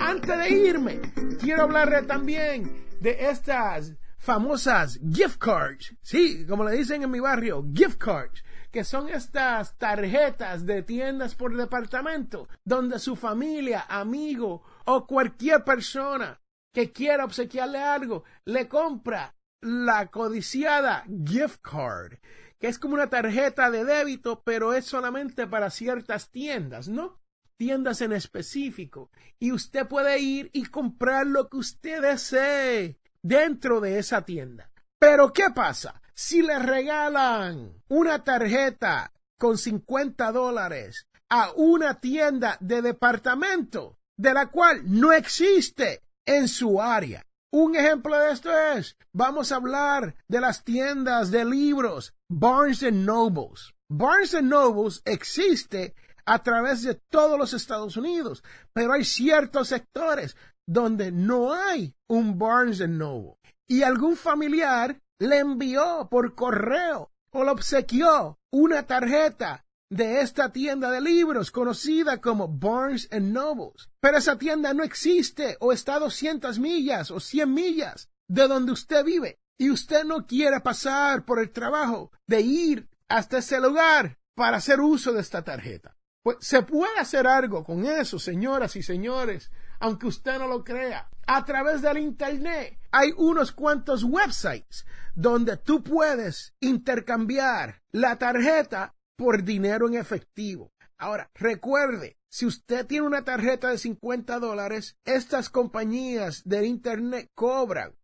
antes 0.00 0.38
de 0.38 0.50
irme, 0.50 1.00
quiero 1.40 1.62
hablarle 1.62 2.02
también 2.02 2.86
de 3.00 3.28
estas 3.30 3.94
famosas 4.18 4.98
gift 5.12 5.38
cards. 5.38 5.94
Sí, 6.02 6.46
como 6.46 6.64
le 6.64 6.76
dicen 6.76 7.02
en 7.02 7.10
mi 7.10 7.20
barrio, 7.20 7.64
gift 7.74 7.98
cards 7.98 8.42
que 8.72 8.84
son 8.84 9.10
estas 9.10 9.76
tarjetas 9.76 10.64
de 10.64 10.82
tiendas 10.82 11.34
por 11.34 11.54
departamento, 11.54 12.48
donde 12.64 12.98
su 12.98 13.16
familia, 13.16 13.84
amigo 13.86 14.62
o 14.86 15.06
cualquier 15.06 15.62
persona 15.62 16.40
que 16.72 16.90
quiera 16.90 17.26
obsequiarle 17.26 17.78
algo, 17.78 18.24
le 18.46 18.68
compra 18.68 19.36
la 19.60 20.06
codiciada 20.06 21.04
gift 21.26 21.60
card, 21.60 22.14
que 22.58 22.68
es 22.68 22.78
como 22.78 22.94
una 22.94 23.10
tarjeta 23.10 23.70
de 23.70 23.84
débito, 23.84 24.42
pero 24.42 24.72
es 24.72 24.86
solamente 24.86 25.46
para 25.46 25.68
ciertas 25.68 26.30
tiendas, 26.30 26.88
¿no? 26.88 27.21
Tiendas 27.62 28.00
en 28.00 28.12
específico. 28.12 29.12
Y 29.38 29.52
usted 29.52 29.86
puede 29.86 30.18
ir 30.18 30.50
y 30.52 30.64
comprar 30.64 31.28
lo 31.28 31.48
que 31.48 31.58
usted 31.58 32.02
desee 32.02 32.98
dentro 33.22 33.80
de 33.80 34.00
esa 34.00 34.22
tienda. 34.22 34.68
Pero 34.98 35.32
¿qué 35.32 35.44
pasa? 35.54 36.02
Si 36.12 36.42
le 36.42 36.58
regalan 36.58 37.72
una 37.86 38.24
tarjeta 38.24 39.12
con 39.38 39.58
50 39.58 40.32
dólares 40.32 41.06
a 41.28 41.52
una 41.54 42.00
tienda 42.00 42.56
de 42.58 42.82
departamento 42.82 43.96
de 44.16 44.34
la 44.34 44.46
cual 44.48 44.82
no 44.84 45.12
existe 45.12 46.02
en 46.26 46.48
su 46.48 46.82
área. 46.82 47.24
Un 47.52 47.76
ejemplo 47.76 48.18
de 48.18 48.32
esto 48.32 48.50
es, 48.76 48.96
vamos 49.12 49.52
a 49.52 49.56
hablar 49.56 50.16
de 50.26 50.40
las 50.40 50.64
tiendas 50.64 51.30
de 51.30 51.44
libros 51.44 52.12
Barnes 52.28 52.82
Nobles. 52.92 53.72
Barnes 53.88 54.42
Nobles 54.42 55.00
existe 55.04 55.94
a 56.24 56.42
través 56.42 56.82
de 56.82 56.94
todos 56.94 57.38
los 57.38 57.52
Estados 57.52 57.96
Unidos, 57.96 58.42
pero 58.72 58.92
hay 58.92 59.04
ciertos 59.04 59.68
sectores 59.68 60.36
donde 60.66 61.12
no 61.12 61.52
hay 61.52 61.94
un 62.08 62.38
Barnes 62.38 62.86
Noble 62.88 63.36
y 63.68 63.82
algún 63.82 64.16
familiar 64.16 65.00
le 65.18 65.38
envió 65.38 66.08
por 66.10 66.34
correo 66.34 67.10
o 67.32 67.44
le 67.44 67.50
obsequió 67.50 68.38
una 68.50 68.86
tarjeta 68.86 69.64
de 69.90 70.20
esta 70.20 70.50
tienda 70.52 70.90
de 70.90 71.00
libros 71.00 71.50
conocida 71.50 72.20
como 72.20 72.48
Barnes 72.48 73.08
Nobles. 73.10 73.90
Pero 74.00 74.18
esa 74.18 74.38
tienda 74.38 74.72
no 74.74 74.82
existe 74.82 75.56
o 75.60 75.72
está 75.72 75.96
a 75.96 76.00
200 76.00 76.58
millas 76.58 77.10
o 77.10 77.20
100 77.20 77.52
millas 77.52 78.08
de 78.28 78.48
donde 78.48 78.72
usted 78.72 79.04
vive 79.04 79.38
y 79.58 79.70
usted 79.70 80.04
no 80.04 80.26
quiere 80.26 80.60
pasar 80.60 81.24
por 81.24 81.38
el 81.38 81.50
trabajo 81.50 82.10
de 82.26 82.40
ir 82.40 82.88
hasta 83.08 83.38
ese 83.38 83.60
lugar 83.60 84.18
para 84.34 84.56
hacer 84.56 84.80
uso 84.80 85.12
de 85.12 85.20
esta 85.20 85.42
tarjeta. 85.42 85.96
Pues 86.22 86.36
se 86.40 86.62
puede 86.62 86.98
hacer 86.98 87.26
algo 87.26 87.64
con 87.64 87.84
eso, 87.84 88.18
señoras 88.18 88.76
y 88.76 88.82
señores, 88.82 89.50
aunque 89.80 90.06
usted 90.06 90.38
no 90.38 90.46
lo 90.46 90.62
crea. 90.62 91.08
A 91.26 91.44
través 91.44 91.82
del 91.82 91.98
Internet 91.98 92.78
hay 92.92 93.12
unos 93.16 93.52
cuantos 93.52 94.04
websites 94.04 94.86
donde 95.14 95.56
tú 95.56 95.82
puedes 95.82 96.54
intercambiar 96.60 97.82
la 97.90 98.16
tarjeta 98.18 98.94
por 99.16 99.42
dinero 99.42 99.88
en 99.88 99.94
efectivo. 99.94 100.72
Ahora, 100.98 101.30
recuerde, 101.34 102.16
si 102.28 102.46
usted 102.46 102.86
tiene 102.86 103.06
una 103.06 103.24
tarjeta 103.24 103.70
de 103.70 103.78
50 103.78 104.38
dólares, 104.38 104.96
estas 105.04 105.50
compañías 105.50 106.42
de 106.44 106.66
Internet 106.66 107.30
cobran 107.34 107.96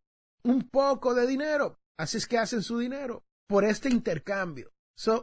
un 0.43 0.69
poco 0.69 1.15
de 1.15 1.27
dinero. 1.27 1.79
Así 1.97 2.19
es 2.19 2.27
que 2.27 2.39
hacen 2.39 2.63
su 2.63 2.79
dinero 2.79 3.25
por 3.47 3.65
este 3.65 3.89
intercambio. 3.89 4.73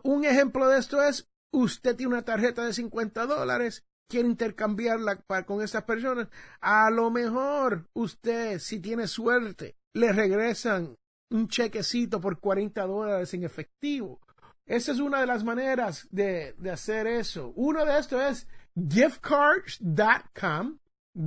Un 0.04 0.24
ejemplo 0.24 0.70
de 0.70 0.80
esto 0.80 1.04
es, 1.04 1.28
usted 1.56 1.96
tiene 1.96 2.14
una 2.14 2.26
tarjeta 2.26 2.66
de 2.66 2.74
50 2.74 3.26
dólares 3.26 3.86
quiere 4.08 4.28
intercambiarla 4.28 5.18
con 5.46 5.62
esas 5.62 5.84
personas, 5.84 6.28
a 6.62 6.90
lo 6.90 7.10
mejor 7.10 7.88
usted, 7.94 8.60
si 8.60 8.80
tiene 8.80 9.08
suerte, 9.08 9.76
le 9.94 10.14
regresan 10.14 10.96
un 11.32 11.48
chequecito 11.48 12.22
por 12.22 12.40
40 12.40 12.86
dólares 12.86 13.34
en 13.34 13.44
efectivo. 13.44 14.20
Esa 14.66 14.92
es 14.92 15.00
una 15.00 15.22
de 15.22 15.28
las 15.28 15.44
maneras 15.44 16.08
de, 16.12 16.54
de 16.58 16.72
hacer 16.72 17.08
eso. 17.08 17.54
Uno 17.56 17.86
de 17.86 18.00
estos 18.00 18.22
es 18.22 18.48
giftcards.com, 18.76 20.80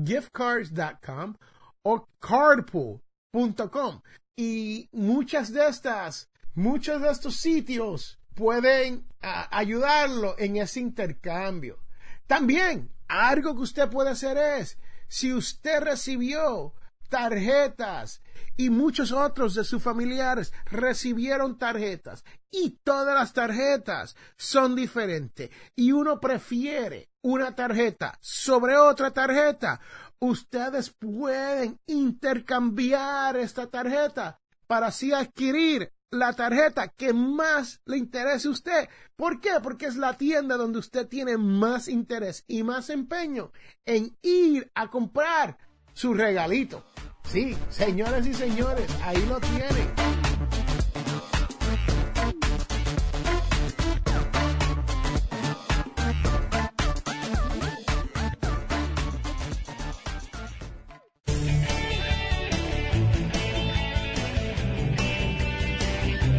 giftcards.com 0.05 1.35
o 1.83 2.09
cardpool.com. 2.19 4.01
Y 4.37 4.89
muchas 4.93 5.53
de 5.53 5.67
estas, 5.67 6.31
muchos 6.55 7.01
de 7.01 7.11
estos 7.11 7.37
sitios 7.37 8.19
pueden 8.39 9.05
ayudarlo 9.21 10.37
en 10.39 10.59
ese 10.59 10.79
intercambio. 10.79 11.81
También, 12.29 12.89
algo 13.09 13.57
que 13.57 13.63
usted 13.63 13.91
puede 13.91 14.11
hacer 14.11 14.39
es, 14.39 14.79
si 15.09 15.33
usted 15.33 15.81
recibió 15.81 16.73
tarjetas 17.09 18.23
y 18.57 18.71
muchos 18.71 19.11
otros 19.11 19.55
de 19.55 19.65
sus 19.65 19.83
familiares 19.83 20.53
recibieron 20.67 21.59
tarjetas 21.59 22.23
y 22.49 22.79
todas 22.85 23.13
las 23.13 23.33
tarjetas 23.33 24.15
son 24.37 24.77
diferentes 24.77 25.51
y 25.75 25.91
uno 25.91 26.21
prefiere 26.21 27.09
una 27.23 27.57
tarjeta 27.57 28.19
sobre 28.21 28.77
otra 28.77 29.11
tarjeta, 29.11 29.81
ustedes 30.21 30.91
pueden 30.91 31.81
intercambiar 31.87 33.37
esta 33.37 33.67
tarjeta 33.67 34.39
para 34.69 34.89
así 34.89 35.13
adquirir 35.13 35.93
la 36.11 36.33
tarjeta 36.33 36.89
que 36.89 37.13
más 37.13 37.81
le 37.85 37.99
interese 37.99 38.49
a 38.49 38.51
usted. 38.51 38.89
¿Por 39.17 39.41
qué? 39.41 39.53
Porque 39.63 39.87
es 39.87 39.97
la 39.97 40.17
tienda 40.17 40.57
donde 40.57 40.79
usted 40.79 41.07
tiene 41.07 41.37
más 41.37 41.89
interés 41.89 42.45
y 42.47 42.63
más 42.63 42.91
empeño 42.91 43.53
en 43.85 44.17
ir 44.23 44.71
a 44.75 44.89
comprar 44.89 45.59
su 45.93 46.15
regalito. 46.15 46.85
Sí, 47.25 47.57
señores 47.69 48.27
y 48.27 48.35
señores, 48.35 48.91
ahí 49.03 49.25
lo 49.27 49.39
tiene. 49.41 50.78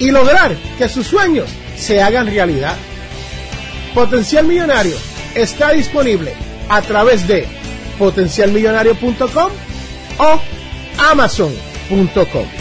y 0.00 0.10
lograr 0.10 0.56
que 0.78 0.88
sus 0.88 1.06
sueños 1.06 1.48
se 1.76 2.02
hagan 2.02 2.26
realidad. 2.26 2.76
Potencial 3.94 4.46
Millonario 4.46 4.96
está 5.34 5.70
disponible 5.70 6.32
a 6.68 6.82
través 6.82 7.28
de 7.28 7.46
potencialmillonario.com 7.98 9.52
o 10.18 10.40
amazon.com. 10.98 12.59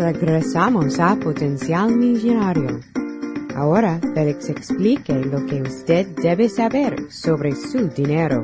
Regresamos 0.00 0.98
a 0.98 1.14
Potencial 1.14 1.94
Millonario. 1.94 2.80
Ahora 3.54 4.00
Félix 4.14 4.48
explique 4.48 5.12
lo 5.12 5.44
que 5.44 5.60
usted 5.60 6.06
debe 6.16 6.48
saber 6.48 7.12
sobre 7.12 7.54
su 7.54 7.86
dinero. 7.88 8.42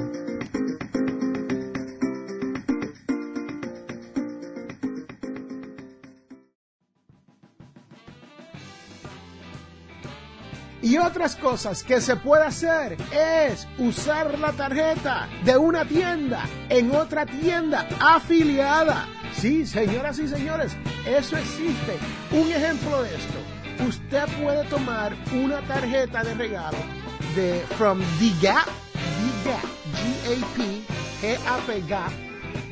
Y 10.83 10.99
otras 10.99 11.37
cosas 11.37 11.83
que 11.83 12.03
se 12.03 12.17
puede 12.17 12.45
hacer 12.45 12.99
es 13.13 13.67
usar 13.79 14.39
la 14.39 14.53
tarjeta 14.53 15.27
de 15.43 15.57
una 15.57 15.87
tienda 15.87 16.45
en 16.69 16.95
otra 16.95 17.25
tienda 17.25 17.89
afiliada. 17.99 19.09
Sí, 19.33 19.67
señoras 19.67 20.19
y 20.19 20.29
señores, 20.29 20.77
eso 21.07 21.37
existe. 21.37 21.99
Un 22.33 22.51
ejemplo 22.51 23.03
de 23.03 23.15
esto. 23.15 23.39
Usted 23.87 24.25
puede 24.43 24.65
tomar 24.65 25.15
una 25.33 25.61
tarjeta 25.63 26.25
de 26.25 26.35
regalo 26.35 26.79
de 27.35 27.61
From 27.77 28.01
The 28.19 28.47
Gap, 28.47 28.67
The 28.95 29.51
Gap, 29.51 29.65
G-A-P, 29.95 30.83
G-A-P, 31.21 31.83
Gap, 31.87 32.11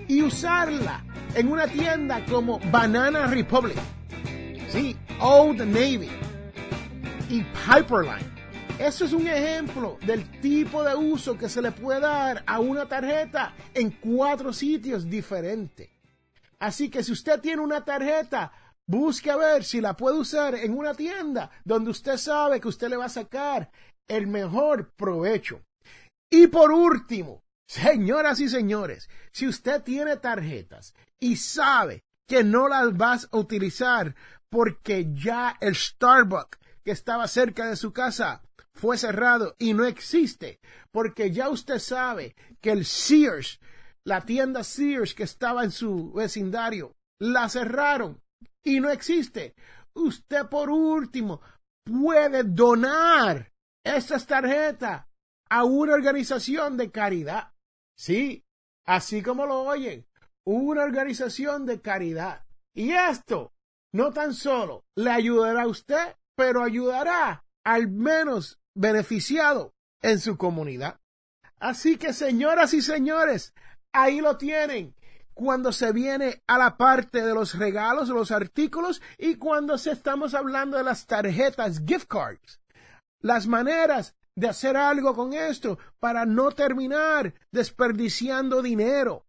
y 0.09 0.23
usarla 0.23 1.05
en 1.35 1.49
una 1.49 1.67
tienda 1.67 2.25
como 2.25 2.59
Banana 2.71 3.27
Republic. 3.27 3.77
Sí, 4.69 4.97
Old 5.21 5.61
Navy 5.61 6.11
y 7.31 7.43
Piperline. 7.43 8.35
Eso 8.79 9.05
es 9.05 9.13
un 9.13 9.29
ejemplo 9.29 9.99
del 10.05 10.29
tipo 10.41 10.83
de 10.83 10.97
uso 10.97 11.39
que 11.39 11.49
se 11.49 11.63
le 11.63 11.71
puede 11.71 12.01
dar 12.01 12.43
a 12.47 12.59
una 12.59 12.87
tarjeta 12.87 13.55
en 13.73 13.91
cuatro 13.91 14.53
sitios 14.53 15.09
diferentes. 15.09 15.94
Así 16.59 16.91
que 16.91 17.03
si 17.03 17.13
usted 17.13 17.41
tiene 17.41 17.63
una 17.63 17.85
tarjeta, 17.85 18.53
busque 18.87 19.31
a 19.31 19.37
ver 19.37 19.65
si 19.65 19.81
la 19.81 19.97
puede 19.97 20.19
usar 20.19 20.55
en 20.55 20.77
una 20.77 20.95
tienda 20.95 21.51
donde 21.65 21.91
usted 21.91 22.17
sabe 22.17 22.61
que 22.61 22.69
usted 22.69 22.89
le 22.89 22.97
va 22.97 23.07
a 23.07 23.11
sacar 23.11 23.71
el 24.09 24.27
mejor 24.27 24.93
provecho. 24.93 25.63
Y 26.31 26.47
por 26.49 26.73
último, 26.73 27.43
señoras 27.67 28.41
y 28.41 28.49
señores, 28.49 29.09
si 29.33 29.47
usted 29.47 29.83
tiene 29.83 30.17
tarjetas 30.17 30.95
y 31.19 31.37
sabe 31.37 32.05
que 32.27 32.43
no 32.43 32.69
las 32.69 32.97
vas 32.97 33.29
a 33.31 33.39
utilizar 33.39 34.15
porque 34.49 35.07
ya 35.13 35.57
el 35.61 35.75
Starbucks 35.75 36.59
que 36.85 36.91
estaba 36.91 37.27
cerca 37.29 37.67
de 37.67 37.77
su 37.77 37.93
casa 37.93 38.43
fue 38.73 38.99
cerrado 38.99 39.55
y 39.59 39.73
no 39.73 39.85
existe, 39.85 40.61
porque 40.91 41.31
ya 41.31 41.49
usted 41.49 41.79
sabe 41.79 42.35
que 42.61 42.73
el 42.73 42.85
Sears, 42.85 43.61
la 44.05 44.25
tienda 44.25 44.63
Sears 44.65 45.15
que 45.15 45.23
estaba 45.23 45.65
en 45.65 45.71
su 45.71 46.13
vecindario, 46.13 46.95
la 47.19 47.49
cerraron 47.49 48.23
y 48.63 48.81
no 48.81 48.91
existe. 48.91 49.55
Usted 49.95 50.47
por 50.47 50.71
último 50.71 51.41
puede 51.85 52.43
donar 52.45 53.53
estas 53.85 54.27
tarjetas 54.27 55.07
a 55.51 55.65
una 55.65 55.95
organización 55.95 56.77
de 56.77 56.91
caridad. 56.91 57.53
Sí, 57.97 58.45
así 58.87 59.23
como 59.23 59.47
lo 59.47 59.63
oyen, 59.63 60.07
una 60.45 60.83
organización 60.83 61.67
de 61.67 61.81
caridad. 61.81 62.45
Y 62.75 62.93
esto 62.93 63.53
no 63.93 64.13
tan 64.13 64.35
solo 64.35 64.85
le 64.97 65.11
ayudará 65.11 65.63
a 65.63 65.69
usted, 65.69 66.17
pero 66.37 66.63
ayudará 66.63 67.45
al 67.65 67.89
menos 67.89 68.59
beneficiado 68.75 69.75
en 70.03 70.19
su 70.19 70.37
comunidad. 70.37 71.01
Así 71.59 71.97
que, 71.97 72.13
señoras 72.13 72.75
y 72.75 72.83
señores, 72.83 73.55
ahí 73.95 74.21
lo 74.21 74.37
tienen. 74.37 74.95
Cuando 75.33 75.73
se 75.73 75.93
viene 75.93 76.43
a 76.47 76.59
la 76.59 76.77
parte 76.77 77.25
de 77.25 77.35
los 77.35 77.59
regalos, 77.59 78.09
los 78.09 78.31
artículos 78.31 79.01
y 79.19 79.37
cuando 79.37 79.79
se 79.79 79.93
estamos 79.93 80.35
hablando 80.35 80.77
de 80.77 80.85
las 80.85 81.07
tarjetas 81.07 81.83
gift 81.85 82.07
cards, 82.07 82.61
las 83.21 83.47
maneras 83.47 84.15
de 84.37 84.49
hacer 84.49 84.77
algo 84.77 85.15
con 85.15 85.33
esto 85.33 85.79
para 85.99 86.27
no 86.27 86.53
terminar 86.53 87.35
desperdiciando 87.51 88.63
dinero. 88.63 89.27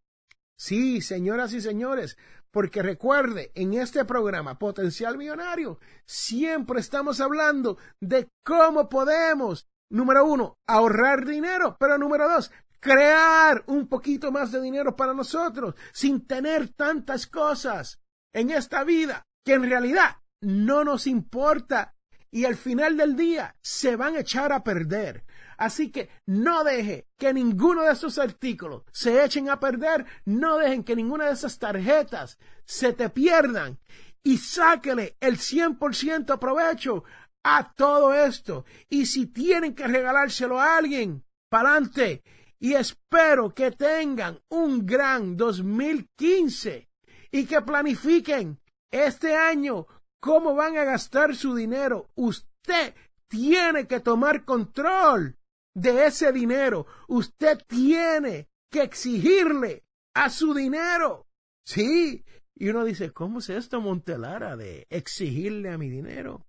Sí, 0.58 1.02
señoras 1.02 1.54
y 1.54 1.62
señores, 1.62 2.18
porque 2.52 2.82
recuerde, 2.82 3.52
en 3.56 3.74
este 3.74 4.06
programa 4.06 4.58
Potencial 4.58 5.18
Millonario, 5.18 5.80
siempre 6.06 6.80
estamos 6.80 7.20
hablando 7.20 7.78
de 8.00 8.30
cómo 8.46 8.88
podemos, 8.88 9.68
número 9.90 10.24
uno, 10.24 10.56
ahorrar 10.66 11.26
dinero, 11.26 11.76
pero 11.80 11.98
número 11.98 12.30
dos, 12.30 12.52
crear 12.80 13.64
un 13.68 13.88
poquito 13.88 14.32
más 14.32 14.52
de 14.52 14.62
dinero 14.62 14.96
para 14.96 15.14
nosotros, 15.14 15.76
sin 15.94 16.26
tener 16.26 16.70
tantas 16.70 17.28
cosas 17.28 18.02
en 18.34 18.50
esta 18.52 18.84
vida 18.84 19.24
que 19.44 19.54
en 19.54 19.64
realidad 19.64 20.18
no 20.42 20.84
nos 20.84 21.08
importa 21.08 21.96
y 22.32 22.46
al 22.46 22.56
final 22.56 22.98
del 22.98 23.16
día 23.16 23.56
se 23.62 23.96
van 23.96 24.16
a 24.16 24.20
echar 24.20 24.52
a 24.52 24.64
perder. 24.64 25.24
Así 25.58 25.90
que 25.90 26.10
no 26.26 26.64
deje 26.64 27.08
que 27.18 27.34
ninguno 27.34 27.84
de 27.84 27.94
esos 27.94 28.20
artículos 28.20 28.84
se 28.92 29.24
echen 29.24 29.50
a 29.50 29.60
perder, 29.60 30.06
no 30.26 30.58
dejen 30.58 30.84
que 30.84 30.96
ninguna 30.96 31.28
de 31.28 31.34
esas 31.34 31.58
tarjetas 31.60 32.38
se 32.66 32.92
te 32.92 33.10
pierdan 33.10 33.80
y 34.22 34.38
sáquele 34.38 35.16
el 35.22 35.38
100% 35.38 36.38
provecho 36.40 37.06
a 37.44 37.74
todo 37.74 38.14
esto. 38.14 38.66
Y 38.90 39.06
si 39.06 39.28
tienen 39.28 39.76
que 39.76 39.88
regalárselo 39.88 40.60
a 40.60 40.78
alguien, 40.78 41.24
pa'lante. 41.50 42.24
Y 42.60 42.74
espero 42.74 43.54
que 43.54 43.72
tengan 43.72 44.40
un 44.50 44.86
gran 44.86 45.36
2015 45.36 46.90
y 47.32 47.46
que 47.46 47.62
planifiquen 47.62 48.60
este 48.92 49.36
año 49.36 49.88
cómo 50.20 50.56
van 50.56 50.78
a 50.78 50.84
gastar 50.84 51.36
su 51.36 51.54
dinero. 51.54 52.10
Usted 52.16 52.96
tiene 53.28 53.88
que 53.88 54.00
tomar 54.00 54.46
control 54.46 55.38
de 55.76 56.06
ese 56.06 56.32
dinero. 56.32 56.88
Usted 57.08 57.60
tiene 57.68 58.50
que 58.72 58.84
exigirle 58.84 59.84
a 60.14 60.30
su 60.30 60.54
dinero. 60.54 61.28
Sí. 61.66 62.26
Y 62.58 62.70
uno 62.70 62.86
dice, 62.86 63.12
¿cómo 63.12 63.40
es 63.40 63.50
esto, 63.50 63.82
Montelara, 63.82 64.56
de 64.56 64.88
exigirle 64.90 65.72
a 65.72 65.78
mi 65.78 65.90
dinero? 65.90 66.46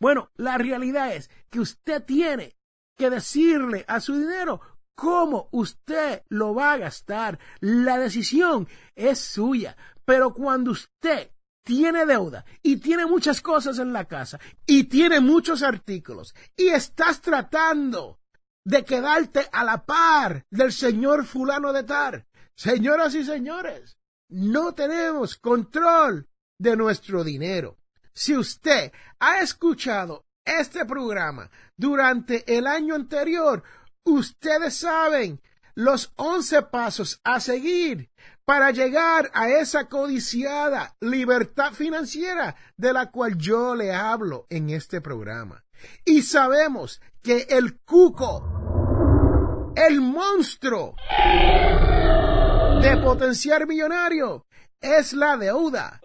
Bueno, 0.00 0.30
la 0.36 0.56
realidad 0.56 1.14
es 1.14 1.30
que 1.50 1.60
usted 1.60 2.02
tiene 2.04 2.56
que 2.96 3.10
decirle 3.10 3.84
a 3.88 4.00
su 4.00 4.14
dinero 4.18 4.60
cómo 4.98 5.48
usted 5.52 6.24
lo 6.28 6.54
va 6.54 6.72
a 6.72 6.78
gastar. 6.78 7.38
La 7.60 7.98
decisión 7.98 8.66
es 8.96 9.20
suya. 9.20 9.76
Pero 10.04 10.34
cuando 10.34 10.72
usted 10.72 11.30
tiene 11.62 12.04
deuda 12.04 12.44
y 12.64 12.78
tiene 12.78 13.06
muchas 13.06 13.40
cosas 13.40 13.78
en 13.78 13.92
la 13.92 14.06
casa 14.06 14.40
y 14.66 14.84
tiene 14.84 15.20
muchos 15.20 15.62
artículos 15.62 16.34
y 16.56 16.68
estás 16.68 17.20
tratando 17.20 18.18
de 18.64 18.84
quedarte 18.84 19.48
a 19.52 19.62
la 19.62 19.84
par 19.84 20.44
del 20.50 20.72
señor 20.72 21.24
fulano 21.24 21.72
de 21.72 21.84
tar. 21.84 22.26
Señoras 22.56 23.14
y 23.14 23.24
señores, 23.24 23.98
no 24.28 24.74
tenemos 24.74 25.36
control 25.36 26.28
de 26.58 26.74
nuestro 26.74 27.22
dinero. 27.22 27.78
Si 28.12 28.36
usted 28.36 28.90
ha 29.20 29.42
escuchado 29.42 30.26
este 30.44 30.84
programa 30.86 31.50
durante 31.76 32.56
el 32.56 32.66
año 32.66 32.96
anterior, 32.96 33.62
ustedes 34.12 34.76
saben 34.76 35.40
los 35.74 36.12
once 36.16 36.62
pasos 36.62 37.20
a 37.22 37.38
seguir 37.40 38.10
para 38.44 38.70
llegar 38.70 39.30
a 39.34 39.48
esa 39.50 39.88
codiciada 39.88 40.96
libertad 41.00 41.72
financiera 41.72 42.56
de 42.76 42.92
la 42.92 43.10
cual 43.10 43.36
yo 43.36 43.74
le 43.74 43.92
hablo 43.92 44.46
en 44.48 44.70
este 44.70 45.00
programa. 45.00 45.64
Y 46.04 46.22
sabemos 46.22 47.00
que 47.22 47.46
el 47.50 47.78
cuco, 47.80 49.72
el 49.76 50.00
monstruo 50.00 50.96
de 52.80 52.96
potenciar 53.02 53.66
millonario, 53.66 54.46
es 54.80 55.12
la 55.12 55.36
deuda. 55.36 56.00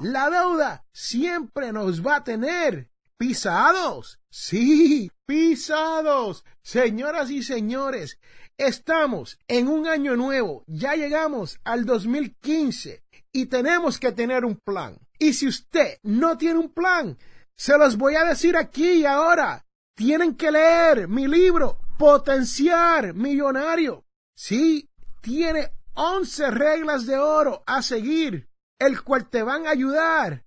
La 0.00 0.30
deuda 0.30 0.84
siempre 0.92 1.72
nos 1.72 2.04
va 2.04 2.16
a 2.16 2.24
tener 2.24 2.90
pisados. 3.18 4.18
Sí, 4.30 5.10
pisados. 5.26 6.44
Señoras 6.62 7.30
y 7.30 7.42
señores, 7.42 8.18
estamos 8.56 9.38
en 9.48 9.68
un 9.68 9.86
año 9.86 10.16
nuevo. 10.16 10.64
Ya 10.66 10.94
llegamos 10.94 11.58
al 11.64 11.84
2015 11.84 13.02
y 13.32 13.46
tenemos 13.46 13.98
que 13.98 14.12
tener 14.12 14.44
un 14.44 14.56
plan. 14.56 14.98
Y 15.18 15.34
si 15.34 15.46
usted 15.46 15.98
no 16.02 16.36
tiene 16.36 16.58
un 16.58 16.70
plan, 16.70 17.18
se 17.56 17.78
los 17.78 17.96
voy 17.96 18.16
a 18.16 18.24
decir 18.24 18.56
aquí 18.56 18.90
y 18.90 19.06
ahora. 19.06 19.64
Tienen 19.96 20.34
que 20.34 20.50
leer 20.50 21.06
mi 21.06 21.28
libro, 21.28 21.78
Potenciar 21.96 23.14
Millonario. 23.14 24.04
Sí, 24.36 24.90
tiene 25.20 25.70
11 25.94 26.50
reglas 26.50 27.06
de 27.06 27.16
oro 27.16 27.62
a 27.64 27.80
seguir 27.80 28.48
el 28.78 29.02
cual 29.02 29.28
te 29.28 29.42
van 29.42 29.66
a 29.66 29.70
ayudar 29.70 30.43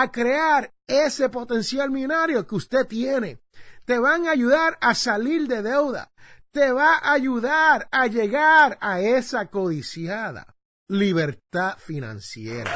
a 0.00 0.12
crear 0.12 0.72
ese 0.86 1.28
potencial 1.28 1.90
millonario 1.90 2.46
que 2.46 2.54
usted 2.54 2.86
tiene. 2.86 3.40
Te 3.84 3.98
van 3.98 4.28
a 4.28 4.30
ayudar 4.30 4.78
a 4.80 4.94
salir 4.94 5.48
de 5.48 5.60
deuda. 5.60 6.12
Te 6.52 6.70
va 6.70 6.98
a 6.98 7.14
ayudar 7.14 7.88
a 7.90 8.06
llegar 8.06 8.78
a 8.80 9.00
esa 9.00 9.46
codiciada 9.46 10.54
libertad 10.86 11.76
financiera. 11.78 12.70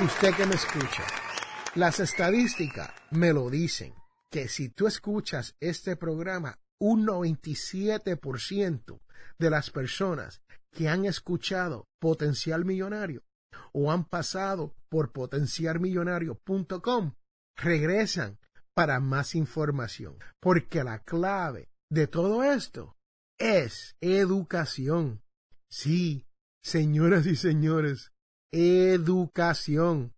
Usted 0.00 0.34
que 0.34 0.46
me 0.46 0.54
escucha, 0.54 1.04
las 1.74 2.00
estadísticas 2.00 2.92
me 3.10 3.34
lo 3.34 3.50
dicen, 3.50 3.92
que 4.30 4.48
si 4.48 4.70
tú 4.70 4.86
escuchas 4.86 5.54
este 5.60 5.96
programa, 5.96 6.58
un 6.78 7.06
97% 7.06 9.00
de 9.38 9.50
las 9.50 9.68
personas 9.68 10.40
que 10.72 10.88
han 10.88 11.04
escuchado 11.04 11.86
Potencial 12.00 12.64
Millonario 12.64 13.22
o 13.72 13.92
han 13.92 14.04
pasado 14.04 14.74
por 14.88 15.12
potencialmillonario.com 15.12 17.14
regresan 17.56 18.38
para 18.74 19.00
más 19.00 19.34
información, 19.34 20.18
porque 20.40 20.84
la 20.84 21.00
clave 21.00 21.68
de 21.90 22.06
todo 22.06 22.42
esto 22.42 22.96
es 23.38 23.96
educación. 24.00 25.22
Sí, 25.70 26.26
señoras 26.62 27.26
y 27.26 27.36
señores, 27.36 28.12
educación. 28.52 30.14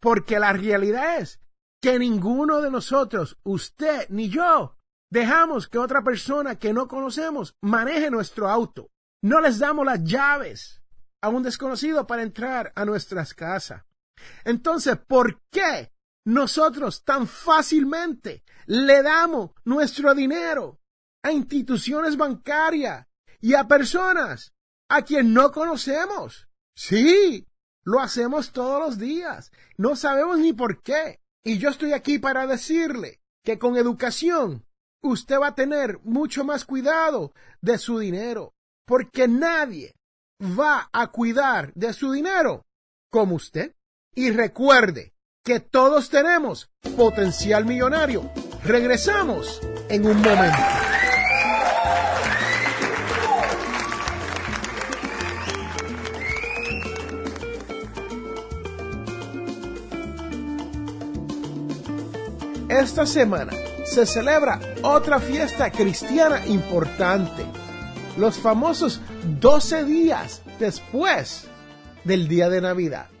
porque 0.00 0.38
la 0.38 0.52
realidad 0.52 1.18
es 1.18 1.40
que 1.80 1.98
ninguno 1.98 2.60
de 2.60 2.70
nosotros, 2.70 3.38
usted 3.44 4.06
ni 4.08 4.28
yo, 4.28 4.76
dejamos 5.10 5.68
que 5.68 5.78
otra 5.78 6.02
persona 6.02 6.58
que 6.58 6.72
no 6.72 6.88
conocemos 6.88 7.56
maneje 7.60 8.10
nuestro 8.10 8.48
auto. 8.48 8.90
No 9.22 9.40
les 9.40 9.58
damos 9.58 9.86
las 9.86 10.02
llaves 10.02 10.82
a 11.22 11.28
un 11.28 11.42
desconocido 11.42 12.06
para 12.06 12.22
entrar 12.22 12.72
a 12.74 12.84
nuestras 12.84 13.34
casas. 13.34 13.84
Entonces, 14.44 14.96
¿por 15.06 15.40
qué 15.50 15.92
nosotros 16.24 17.04
tan 17.04 17.26
fácilmente 17.26 18.44
le 18.66 19.02
damos 19.02 19.52
nuestro 19.64 20.14
dinero 20.14 20.80
a 21.22 21.32
instituciones 21.32 22.16
bancarias 22.16 23.06
y 23.40 23.54
a 23.54 23.66
personas 23.66 24.54
a 24.88 25.02
quien 25.02 25.32
no 25.32 25.50
conocemos? 25.52 26.48
Sí, 26.76 27.46
lo 27.84 28.00
hacemos 28.00 28.52
todos 28.52 28.80
los 28.80 28.98
días. 28.98 29.52
No 29.76 29.96
sabemos 29.96 30.38
ni 30.38 30.52
por 30.52 30.82
qué. 30.82 31.20
Y 31.44 31.58
yo 31.58 31.68
estoy 31.68 31.92
aquí 31.92 32.18
para 32.18 32.46
decirle 32.46 33.20
que 33.44 33.58
con 33.58 33.76
educación 33.76 34.66
usted 35.02 35.38
va 35.38 35.48
a 35.48 35.54
tener 35.54 36.00
mucho 36.02 36.44
más 36.44 36.64
cuidado 36.64 37.34
de 37.60 37.76
su 37.76 37.98
dinero, 37.98 38.54
porque 38.86 39.28
nadie 39.28 39.94
va 40.40 40.88
a 40.92 41.08
cuidar 41.08 41.72
de 41.74 41.92
su 41.92 42.12
dinero 42.12 42.66
como 43.10 43.36
usted. 43.36 43.74
Y 44.14 44.30
recuerde 44.30 45.12
que 45.42 45.60
todos 45.60 46.08
tenemos 46.08 46.70
potencial 46.96 47.64
millonario. 47.66 48.30
Regresamos 48.64 49.60
en 49.88 50.06
un 50.06 50.22
momento. 50.22 50.58
Esta 62.68 63.06
semana 63.06 63.52
se 63.84 64.06
celebra 64.06 64.60
otra 64.82 65.20
fiesta 65.20 65.70
cristiana 65.70 66.44
importante 66.46 67.44
los 68.16 68.38
famosos 68.38 69.00
12 69.40 69.84
días 69.84 70.42
después 70.58 71.46
del 72.04 72.28
día 72.28 72.48
de 72.48 72.60
Navidad. 72.60 73.13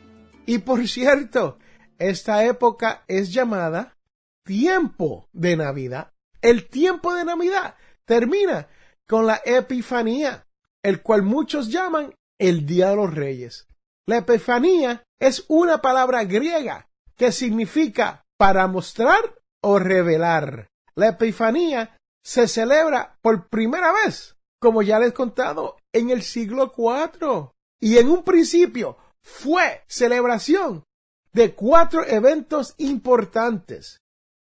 Y 0.46 0.58
por 0.58 0.86
cierto, 0.88 1.58
esta 1.98 2.44
época 2.44 3.04
es 3.08 3.32
llamada 3.32 3.96
tiempo 4.44 5.28
de 5.32 5.56
Navidad. 5.56 6.12
El 6.42 6.68
tiempo 6.68 7.14
de 7.14 7.24
Navidad 7.24 7.76
termina 8.04 8.68
con 9.08 9.26
la 9.26 9.40
Epifanía, 9.44 10.46
el 10.82 11.02
cual 11.02 11.22
muchos 11.22 11.68
llaman 11.68 12.14
el 12.38 12.66
Día 12.66 12.90
de 12.90 12.96
los 12.96 13.14
Reyes. 13.14 13.66
La 14.06 14.18
Epifanía 14.18 15.04
es 15.18 15.44
una 15.48 15.78
palabra 15.78 16.24
griega 16.24 16.88
que 17.16 17.32
significa 17.32 18.24
para 18.36 18.66
mostrar 18.66 19.40
o 19.62 19.78
revelar. 19.78 20.68
La 20.94 21.08
Epifanía 21.08 21.96
se 22.22 22.48
celebra 22.48 23.18
por 23.22 23.48
primera 23.48 23.92
vez 23.92 24.34
como 24.64 24.80
ya 24.80 24.98
les 24.98 25.10
he 25.10 25.12
contado, 25.12 25.76
en 25.92 26.08
el 26.08 26.22
siglo 26.22 26.72
IV. 26.74 27.50
Y 27.82 27.98
en 27.98 28.08
un 28.08 28.24
principio 28.24 28.96
fue 29.24 29.82
celebración 29.88 30.84
de 31.32 31.54
cuatro 31.54 32.06
eventos 32.06 32.74
importantes. 32.78 34.00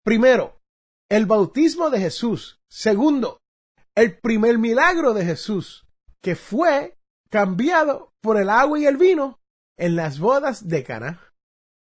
Primero, 0.04 0.60
el 1.08 1.26
bautismo 1.26 1.90
de 1.90 2.00
Jesús. 2.00 2.60
Segundo, 2.68 3.40
el 3.94 4.18
primer 4.18 4.58
milagro 4.58 5.12
de 5.12 5.24
Jesús, 5.24 5.86
que 6.22 6.34
fue 6.34 6.96
cambiado 7.30 8.12
por 8.20 8.40
el 8.40 8.48
agua 8.48 8.78
y 8.78 8.86
el 8.86 8.96
vino 8.96 9.38
en 9.76 9.94
las 9.94 10.18
bodas 10.18 10.68
de 10.68 10.82
Cana. 10.82 11.20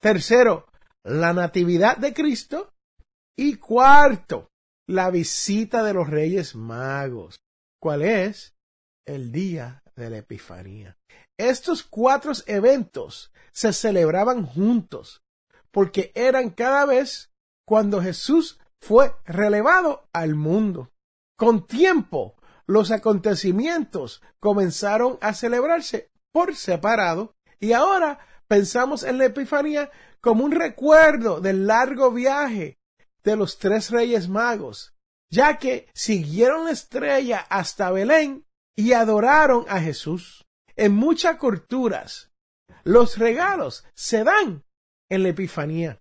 Tercero, 0.01 0.67
la 1.05 1.33
natividad 1.33 1.97
de 1.97 2.13
Cristo. 2.13 2.73
Y 3.37 3.57
cuarto, 3.57 4.51
la 4.87 5.11
visita 5.11 5.83
de 5.83 5.95
los 5.95 6.11
Reyes 6.11 6.55
Magos. 6.55 7.41
¿Cuál 7.81 8.03
es? 8.03 8.55
El 9.07 9.33
día 9.33 9.83
de 9.97 10.11
la 10.11 10.19
Epifanía. 10.19 10.99
Estos 11.49 11.83
cuatro 11.83 12.33
eventos 12.47 13.33
se 13.53 13.73
celebraban 13.73 14.45
juntos, 14.45 15.23
porque 15.71 16.13
eran 16.15 16.51
cada 16.51 16.85
vez 16.85 17.31
cuando 17.65 18.03
Jesús 18.03 18.59
fue 18.81 19.15
relevado 19.25 20.09
al 20.13 20.35
mundo. 20.35 20.91
Con 21.37 21.67
tiempo, 21.67 22.35
los 22.67 22.91
acontecimientos 22.91 24.23
comenzaron 24.39 25.19
a 25.21 25.35
celebrarse 25.35 26.11
por 26.33 26.55
separado 26.55 27.35
y 27.59 27.73
ahora 27.73 28.19
pensamos 28.47 29.03
en 29.03 29.19
la 29.19 29.27
Epifanía 29.27 29.91
como 30.21 30.45
un 30.45 30.53
recuerdo 30.53 31.41
del 31.41 31.67
largo 31.67 32.11
viaje 32.11 32.79
de 33.23 33.37
los 33.37 33.59
tres 33.59 33.91
reyes 33.91 34.29
magos 34.29 34.95
ya 35.31 35.59
que 35.59 35.89
siguieron 35.95 36.65
la 36.65 36.73
estrella 36.73 37.47
hasta 37.49 37.91
Belén 37.91 38.45
y 38.77 38.93
adoraron 38.93 39.65
a 39.69 39.81
Jesús. 39.81 40.45
En 40.81 40.95
muchas 40.95 41.37
culturas, 41.37 42.33
los 42.85 43.19
regalos 43.19 43.85
se 43.93 44.25
dan 44.25 44.65
en 45.11 45.23
la 45.23 45.29
Epifanía 45.29 46.01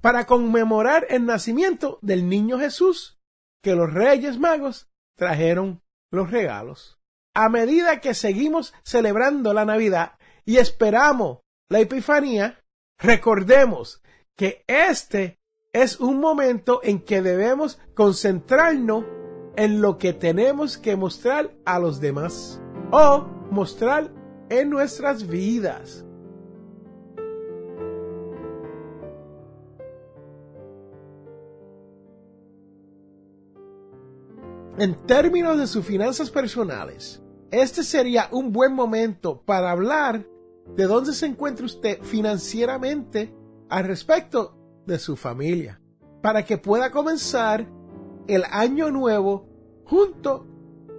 para 0.00 0.24
conmemorar 0.24 1.04
el 1.10 1.26
nacimiento 1.26 1.98
del 2.00 2.28
niño 2.28 2.60
Jesús 2.60 3.18
que 3.60 3.74
los 3.74 3.92
reyes 3.92 4.38
magos 4.38 4.88
trajeron 5.16 5.82
los 6.12 6.30
regalos. 6.30 7.00
A 7.34 7.48
medida 7.48 8.00
que 8.00 8.14
seguimos 8.14 8.72
celebrando 8.84 9.52
la 9.52 9.64
Navidad 9.64 10.12
y 10.44 10.58
esperamos 10.58 11.40
la 11.68 11.80
Epifanía, 11.80 12.62
recordemos 13.00 14.00
que 14.36 14.62
este 14.68 15.40
es 15.72 15.98
un 15.98 16.20
momento 16.20 16.78
en 16.84 17.00
que 17.00 17.20
debemos 17.20 17.80
concentrarnos 17.96 19.06
en 19.56 19.80
lo 19.80 19.98
que 19.98 20.12
tenemos 20.12 20.78
que 20.78 20.94
mostrar 20.94 21.52
a 21.64 21.80
los 21.80 22.00
demás 22.00 22.60
o 22.92 23.33
mostrar 23.50 24.10
en 24.48 24.70
nuestras 24.70 25.26
vidas. 25.26 26.04
En 34.76 34.94
términos 35.06 35.56
de 35.56 35.68
sus 35.68 35.84
finanzas 35.84 36.30
personales, 36.30 37.22
este 37.52 37.84
sería 37.84 38.28
un 38.32 38.52
buen 38.52 38.74
momento 38.74 39.40
para 39.40 39.70
hablar 39.70 40.26
de 40.74 40.84
dónde 40.84 41.12
se 41.12 41.26
encuentra 41.26 41.64
usted 41.64 42.02
financieramente 42.02 43.32
al 43.68 43.84
respecto 43.84 44.56
de 44.84 44.98
su 44.98 45.14
familia, 45.14 45.80
para 46.20 46.44
que 46.44 46.58
pueda 46.58 46.90
comenzar 46.90 47.68
el 48.26 48.42
año 48.50 48.90
nuevo 48.90 49.46
junto 49.84 50.46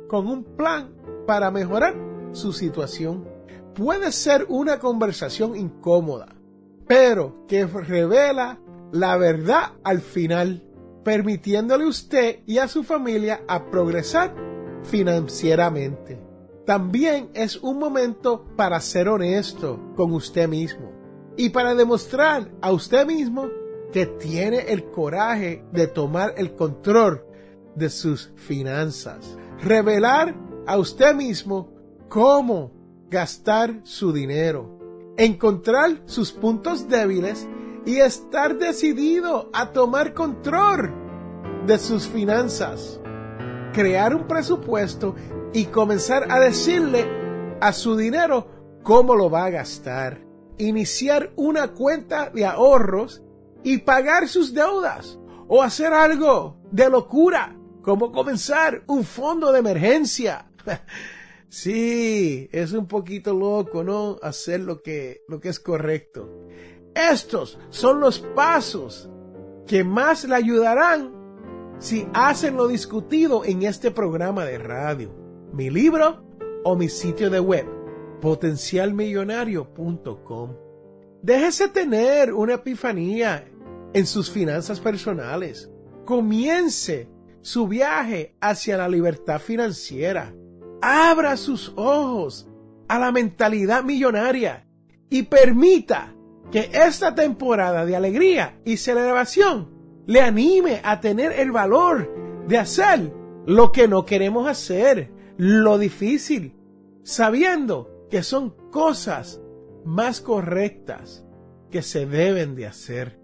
con 0.08 0.28
un 0.28 0.44
plan 0.56 0.96
para 1.28 1.52
mejorar 1.52 2.05
su 2.36 2.54
situación. 2.54 3.26
Puede 3.74 4.12
ser 4.12 4.46
una 4.50 4.80
conversación 4.80 5.56
incómoda, 5.56 6.36
pero 6.88 7.46
que 7.48 7.66
revela 7.66 8.60
la 8.92 9.18
verdad 9.18 9.74
al 9.84 10.02
final 10.02 10.64
permitiéndole 11.04 11.84
a 11.84 11.88
usted 11.88 12.40
y 12.46 12.58
a 12.58 12.68
su 12.68 12.84
familia 12.84 13.42
a 13.48 13.70
progresar 13.70 14.34
financieramente. 14.84 16.20
También 16.66 17.30
es 17.34 17.58
un 17.58 17.78
momento 17.78 18.46
para 18.56 18.80
ser 18.80 19.08
honesto 19.08 19.80
con 19.96 20.14
usted 20.14 20.48
mismo 20.48 20.92
y 21.38 21.50
para 21.50 21.76
demostrar 21.76 22.50
a 22.62 22.72
usted 22.72 23.06
mismo 23.06 23.50
que 23.92 24.08
tiene 24.08 24.72
el 24.72 24.86
coraje 24.86 25.64
de 25.72 25.88
tomar 25.88 26.34
el 26.38 26.56
control 26.56 27.24
de 27.76 27.90
sus 27.90 28.32
finanzas. 28.36 29.38
Revelar 29.62 30.36
a 30.66 30.78
usted 30.78 31.14
mismo 31.14 31.75
cómo 32.10 32.72
gastar 33.10 33.82
su 33.84 34.12
dinero. 34.12 34.80
Encontrar 35.18 36.02
sus 36.06 36.32
puntos 36.32 36.88
débiles 36.90 37.48
y 37.86 37.98
estar 37.98 38.58
decidido 38.58 39.50
a 39.54 39.72
tomar 39.72 40.14
control 40.14 40.94
de 41.66 41.78
sus 41.78 42.08
finanzas, 42.08 43.00
crear 43.74 44.16
un 44.16 44.28
presupuesto 44.28 45.16
y 45.54 45.66
comenzar 45.66 46.32
a 46.32 46.40
decirle 46.40 47.06
a 47.62 47.72
su 47.72 47.96
dinero 47.96 48.48
cómo 48.84 49.16
lo 49.16 49.30
va 49.30 49.46
a 49.46 49.50
gastar, 49.50 50.22
iniciar 50.58 51.32
una 51.36 51.70
cuenta 51.70 52.30
de 52.30 52.46
ahorros 52.46 53.24
y 53.64 53.80
pagar 53.80 54.28
sus 54.28 54.54
deudas 54.54 55.18
o 55.48 55.62
hacer 55.64 55.94
algo 55.94 56.58
de 56.72 56.90
locura 56.90 57.56
como 57.82 58.12
comenzar 58.12 58.84
un 58.88 59.04
fondo 59.04 59.52
de 59.52 59.60
emergencia. 59.60 60.48
sí, 61.50 62.50
es 62.52 62.74
un 62.74 62.88
poquito 62.88 63.34
loco, 63.34 63.84
¿no? 63.84 64.18
Hacer 64.22 64.62
lo 64.62 64.82
que, 64.82 65.22
lo 65.28 65.40
que 65.40 65.50
es 65.50 65.60
correcto. 65.60 66.48
Estos 66.94 67.60
son 67.70 68.00
los 68.00 68.20
pasos 68.20 69.10
que 69.68 69.84
más 69.84 70.26
le 70.26 70.36
ayudarán 70.36 71.26
si 71.80 72.08
hacen 72.14 72.56
lo 72.56 72.68
discutido 72.68 73.44
en 73.44 73.64
este 73.64 73.92
programa 73.92 74.46
de 74.46 74.58
radio, 74.58 75.14
mi 75.54 75.70
libro 75.70 76.24
o 76.64 76.76
mi 76.76 76.90
sitio 76.90 77.30
de 77.30 77.40
web, 77.40 77.66
potencialmillonario.com. 78.22 80.56
Déjese 81.22 81.68
tener 81.68 82.34
una 82.34 82.54
epifanía 82.54 83.48
en 83.94 84.06
sus 84.06 84.30
finanzas 84.30 84.80
personales. 84.80 85.70
Comience 86.06 87.10
su 87.42 87.68
viaje 87.68 88.38
hacia 88.40 88.78
la 88.78 88.88
libertad 88.88 89.40
financiera. 89.40 90.34
Abra 90.82 91.38
sus 91.38 91.74
ojos 91.76 92.48
a 92.88 93.00
la 93.00 93.12
mentalidad 93.12 93.84
millonaria 93.84 94.68
y 95.10 95.24
permita 95.24 96.14
que 96.52 96.70
esta 96.74 97.16
temporada 97.16 97.86
de 97.86 97.96
alegría 97.96 98.60
y 98.66 98.78
celebración 98.78 99.70
le 100.06 100.22
anime 100.22 100.82
a 100.84 101.00
tener 101.00 101.32
el 101.32 101.52
valor 101.52 102.46
de 102.48 102.58
hacer 102.58 103.12
lo 103.46 103.72
que 103.72 103.88
no 103.88 104.06
queremos 104.06 104.48
hacer, 104.48 105.12
lo 105.38 105.78
difícil, 105.78 106.56
sabiendo 107.04 108.08
que 108.10 108.24
son 108.24 108.52
cosas 108.72 109.42
más 109.84 110.22
correctas 110.22 111.26
que 111.72 111.82
se 111.82 112.06
deben 112.06 112.56
de 112.56 112.68
hacer. 112.68 113.20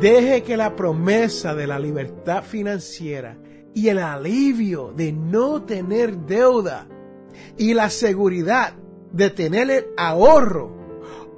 Deje 0.00 0.42
que 0.42 0.56
la 0.56 0.76
promesa 0.76 1.54
de 1.54 1.66
la 1.66 1.78
libertad 1.78 2.42
financiera 2.42 3.38
y 3.78 3.88
el 3.90 4.00
alivio 4.00 4.92
de 4.92 5.12
no 5.12 5.62
tener 5.62 6.16
deuda 6.26 6.88
y 7.56 7.74
la 7.74 7.90
seguridad 7.90 8.72
de 9.12 9.30
tener 9.30 9.70
el 9.70 9.86
ahorro 9.96 10.76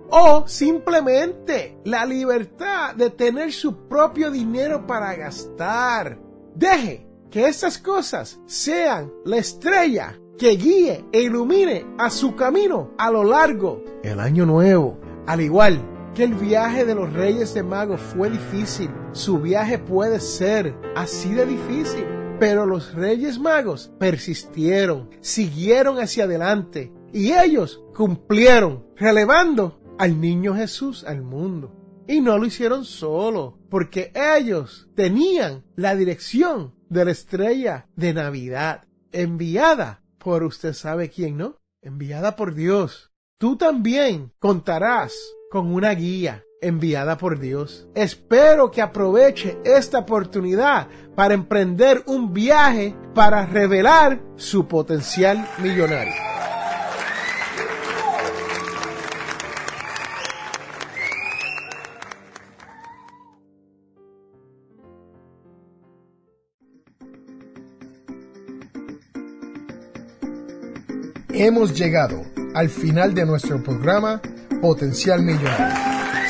o 0.09 0.49
simplemente 0.49 1.77
la 1.85 2.07
libertad 2.07 2.95
de 2.95 3.11
tener 3.11 3.53
su 3.53 3.87
propio 3.87 4.31
dinero 4.31 4.87
para 4.87 5.15
gastar. 5.17 6.19
Deje 6.55 7.07
que 7.31 7.47
estas 7.47 7.77
cosas 7.77 8.41
sean 8.47 9.13
la 9.27 9.37
estrella 9.37 10.19
que 10.39 10.57
guíe 10.57 11.05
e 11.13 11.21
ilumine 11.21 11.85
a 11.99 12.09
su 12.09 12.35
camino 12.35 12.93
a 12.97 13.11
lo 13.11 13.23
largo 13.23 13.85
del 14.03 14.19
año 14.19 14.47
nuevo. 14.47 14.99
Al 15.27 15.43
igual 15.43 15.79
que 16.15 16.25
el 16.25 16.33
viaje 16.33 16.87
de 16.87 16.95
los 16.95 17.13
Reyes 17.13 17.53
de 17.53 17.63
Magos 17.63 18.01
fue 18.01 18.31
difícil, 18.31 18.91
su 19.13 19.41
viaje 19.41 19.79
puede 19.79 20.21
ser 20.21 20.75
así 20.97 21.35
de 21.35 21.45
difícil. 21.45 22.20
Pero 22.41 22.65
los 22.65 22.95
Reyes 22.95 23.39
Magos 23.39 23.93
persistieron, 23.99 25.11
siguieron 25.21 25.99
hacia 25.99 26.25
adelante 26.25 26.91
y 27.13 27.33
ellos 27.33 27.85
cumplieron, 27.95 28.87
relevando 28.97 29.79
al 29.99 30.19
niño 30.19 30.55
Jesús 30.55 31.05
al 31.05 31.21
mundo. 31.21 31.77
Y 32.09 32.23
no 32.23 32.39
lo 32.39 32.47
hicieron 32.47 32.87
solo, 32.87 33.59
porque 33.69 34.11
ellos 34.15 34.89
tenían 34.95 35.67
la 35.77 35.95
dirección 35.95 36.75
de 36.89 37.05
la 37.05 37.11
estrella 37.11 37.87
de 37.95 38.15
Navidad, 38.15 38.87
enviada 39.13 40.03
por 40.17 40.43
usted 40.43 40.73
sabe 40.73 41.11
quién, 41.11 41.37
¿no? 41.37 41.59
Enviada 41.83 42.37
por 42.37 42.55
Dios. 42.55 43.13
Tú 43.39 43.57
también 43.57 44.33
contarás 44.39 45.13
con 45.51 45.75
una 45.75 45.91
guía 45.91 46.43
enviada 46.61 47.17
por 47.17 47.39
Dios. 47.39 47.89
Espero 47.95 48.71
que 48.71 48.83
aproveche 48.83 49.59
esta 49.65 49.99
oportunidad 49.99 50.89
para 51.15 51.35
emprender 51.35 52.03
un 52.07 52.33
viaje 52.33 52.95
para 53.15 53.47
revelar 53.47 54.21
su 54.37 54.67
potencial 54.67 55.49
millonario. 55.59 56.31
hemos 71.47 71.75
llegado 71.75 72.23
al 72.55 72.69
final 72.69 73.15
de 73.15 73.25
nuestro 73.25 73.63
programa 73.63 74.21
Potencial 74.61 75.23
Millonario. 75.23 75.90